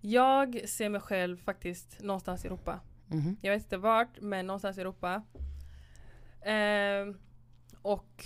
[0.00, 2.80] Jag ser mig själv faktiskt någonstans i Europa.
[3.06, 3.36] Mhm.
[3.40, 5.22] Jag vet inte vart, men någonstans i Europa.
[6.42, 7.18] Ehm,
[7.82, 8.24] och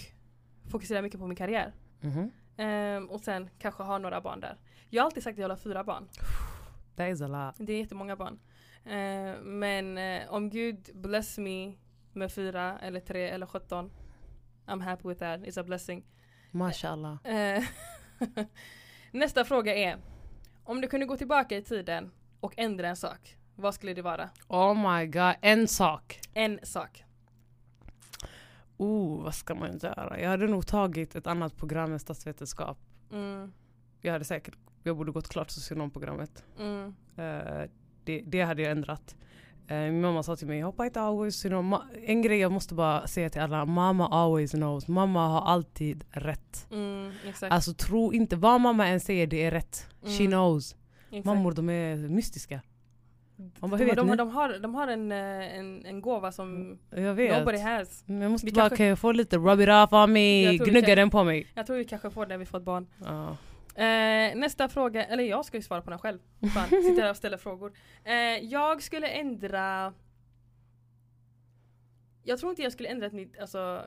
[0.71, 1.75] fokuserar mycket på min karriär.
[2.01, 2.31] Mhm.
[2.57, 4.59] Ehm, och sen kanske ha några barn där.
[4.91, 6.09] Jag har alltid sagt att jag vill ha fyra barn.
[6.97, 7.67] That is a lot.
[7.67, 8.39] Det är jättemånga barn.
[8.85, 11.75] Ehm, men eh, om Gud bless me
[12.13, 13.93] med fyra eller tre eller sjutton.
[14.67, 16.05] I'm happy with that, it's a blessing.
[16.51, 17.27] Mashallah.
[17.27, 17.65] Eh,
[19.11, 19.99] Nästa fråga är.
[20.65, 23.37] Om du kunde gå tillbaka i tiden och ändra en sak.
[23.55, 24.31] Vad skulle det vara?
[24.49, 26.21] Oh my god, en sak.
[26.35, 27.04] En sak.
[28.77, 30.21] Oh, vad ska man göra?
[30.21, 32.79] Jag hade nog tagit ett annat program än statsvetenskap.
[33.13, 33.53] Mm,
[34.01, 36.45] Jag hade säkert, jag borde gått klart socionomprogrammet.
[36.59, 37.69] mm, Eh,
[38.05, 39.17] det, det hade jag ändrat.
[39.69, 42.75] Eh, min mamma sa till mig, hoppa inte always, you know, en grej jag måste
[42.75, 44.89] bara säga till alla, mamma always knows.
[44.89, 46.67] Mamma har alltid rätt.
[46.71, 47.53] mm, exakt.
[47.53, 49.87] Alltså tro inte, vad mamma än säger det är rätt.
[50.03, 50.27] She Mm.
[50.31, 50.77] knows.
[51.11, 51.25] exakt.
[51.27, 52.61] Mammor de är mystiska.
[53.37, 54.17] Man bara, hur vet de, ni?
[54.17, 57.39] de, har, de har en, eh, en, en gåva som Jag vet.
[57.39, 58.05] nobody has.
[58.07, 60.57] Men jag måste Vi bara, kanske- kan jag få lite rub it off on me?
[60.57, 61.47] Gnugga den på mig.
[61.55, 62.87] Jag tror vi kanske får det när vi får ett barn.
[63.05, 63.37] Ja.
[63.83, 66.19] Eh, nästa fråga, eller jag ska ju svara på den själv.
[66.55, 67.73] Fan, sitter här och ställer frågor.
[68.05, 69.93] Eh, jag skulle ändra...
[72.23, 73.85] Jag tror inte jag skulle ändra mitt, alltså,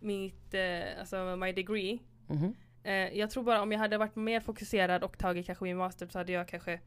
[0.00, 1.98] mitt, eh, alltså my degree.
[2.26, 2.54] Mhm.
[2.84, 6.06] Eh, jag tror bara om jag hade varit mer fokuserad och tagit kanske min master
[6.06, 6.80] så hade jag kanske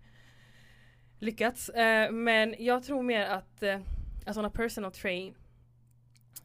[1.20, 1.70] lyckats.
[1.70, 3.80] Eh, men jag tror mer att, eh,
[4.26, 5.36] alltså a personal train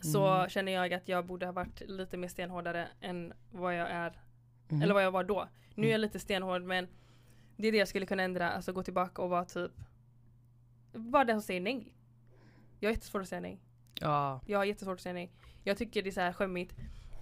[0.00, 0.48] så Mm.
[0.48, 4.12] känner jag att jag borde ha varit lite mer stenhårdare än vad jag är
[4.68, 4.82] Mhm.
[4.82, 5.48] eller vad jag var då.
[5.74, 6.88] Nu är jag lite stenhård men
[7.56, 9.72] det är det jag skulle kunna ändra, alltså gå tillbaka och vara typ
[10.92, 11.92] Bara den som säger nej.
[12.80, 13.60] Jag har jättesvårt att säga nej.
[14.00, 14.40] Ja.
[14.46, 15.30] Jag har jättesvårt att säga nej.
[15.64, 16.74] Jag tycker det är så här skämmigt.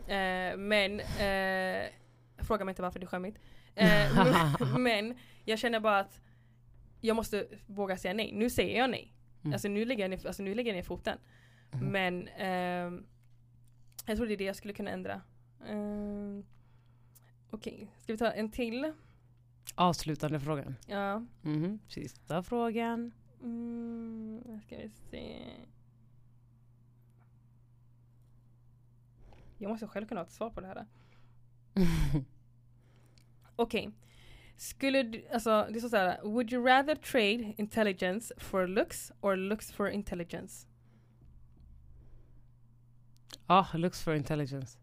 [0.06, 1.88] Eh, men eh,
[2.38, 3.38] Fråga mig inte varför det är skämmigt.
[3.74, 6.20] Eh, men jag känner bara att
[7.00, 8.32] jag måste våga säga nej.
[8.32, 9.14] Nu säger jag nej.
[9.42, 9.52] Mm.
[9.52, 11.18] Alltså nu lägger jag ner, alltså, nu lägger jag ner foten.
[11.72, 11.86] Mhm.
[11.86, 13.06] Men ehm,
[14.06, 15.20] jag tror det är det jag skulle kunna ändra.
[15.68, 16.44] Um,
[17.50, 18.92] Okej, ska vi ta en till?
[19.74, 20.76] Avslutande frågan.
[20.86, 21.24] Ja.
[21.42, 21.78] Mhm.
[21.88, 23.12] Sista frågan.
[23.42, 25.42] Mm, ska vi se.
[29.58, 30.86] Jag måste själv kunna ha ett svar på det här.
[33.56, 33.90] Okej.
[34.60, 39.72] Skulle du, alltså det står såhär, would you rather trade intelligence for looks or looks
[39.72, 40.66] for intelligence?
[43.46, 44.78] Ja, looks for intelligence.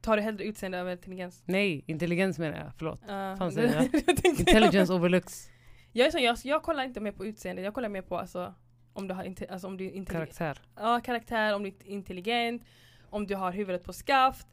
[0.00, 1.42] Tar du hellre utseende över intelligens?
[1.46, 2.72] Nej, intelligens menar jag.
[2.78, 3.00] Förlåt.
[3.02, 3.94] Uh, Fan säger jag?
[4.24, 5.48] Intelligence over looks.
[5.92, 8.54] Jag, är så, jag, jag kollar inte mer på utseende, jag kollar mer på alltså,
[8.92, 10.38] om du har inte, alltså, om du är intelligent.
[10.38, 10.62] Karaktär.
[10.76, 12.62] Ja, karaktär, om du är intelligent,
[13.10, 14.46] om du har huvudet på skaft.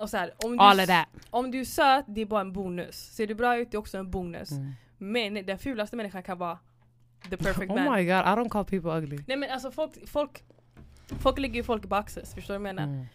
[0.00, 1.06] Och så här, om, du, All of that.
[1.30, 2.96] om du är söt, det är bara en bonus.
[2.96, 4.50] Ser du bra ut, det är också en bonus.
[4.50, 4.72] Mm.
[4.98, 6.58] Men den fulaste människan kan vara
[7.30, 7.78] the perfect man.
[7.88, 9.18] Oh my god, I don't call people ugly.
[9.26, 10.44] Nej men alltså folk, folk,
[11.06, 12.92] folk lägger ju folk i boxes, förstår du vad jag menar?
[12.92, 13.06] Mm.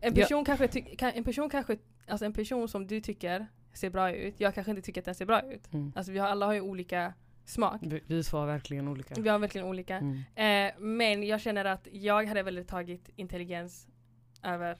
[0.00, 0.22] En Ja.
[0.22, 1.76] person kanske, ty- kan, en person kanske,
[2.08, 5.14] alltså en person som du tycker ser bra ut, jag kanske inte tycker att den
[5.14, 5.72] ser bra ut.
[5.72, 5.92] Mm.
[5.96, 7.12] Alltså vi har, alla har ju olika
[7.44, 7.80] smak.
[7.82, 9.14] Vi, har verkligen olika.
[9.20, 9.96] Vi har verkligen olika.
[9.96, 10.22] Mm.
[10.68, 13.86] Eh, men jag känner att jag hade väl tagit intelligens
[14.42, 14.78] över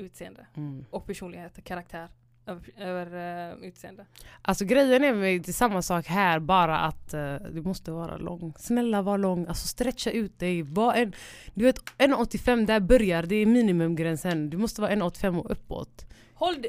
[0.00, 0.46] utseende.
[0.56, 0.84] Mm.
[0.90, 2.08] Och personlighet och karaktär
[2.46, 4.06] över, över eh, utseende.
[4.42, 8.16] Alltså grejen är med det är samma sak här, bara att uh, du måste vara
[8.16, 8.54] lång.
[8.58, 10.62] Snälla var lång, alltså stretcha ut dig.
[10.62, 11.12] Var en,
[11.54, 14.50] du vet 1,85 där börjar, det är minimumgränsen.
[14.50, 16.06] Du måste vara 1,85 och uppåt.
[16.34, 16.64] Håll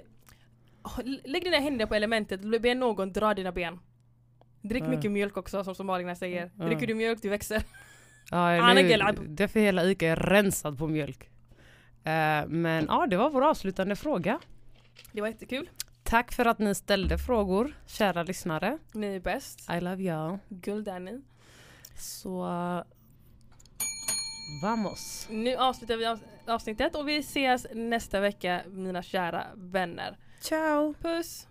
[1.24, 3.80] Lägg dina händer på elementet, be någon dra dina ben.
[4.62, 4.88] Drick Ja.
[4.88, 6.52] mycket mjölk också som somalierna säger.
[6.58, 6.66] Ja.
[6.66, 7.64] Dricker du mjölk, du växer.
[8.32, 11.31] Ja, nu, därför hela Ica är rensad på mjölk.
[12.04, 14.39] Eh, men ja, det var vår avslutande fråga.
[15.12, 15.70] Det var jättekul.
[16.04, 18.78] Tack för att ni ställde frågor, kära lyssnare.
[18.93, 19.70] Ni är bäst.
[19.72, 20.39] I love y'all.
[20.49, 21.22] Guld är ni.
[21.97, 22.43] Så...
[24.64, 25.28] Vamos.
[25.30, 30.18] Nu avslutar vi av- avsnittet och vi ses nästa vecka mina kära vänner.
[30.41, 30.93] Ciao!
[31.02, 31.47] Puss!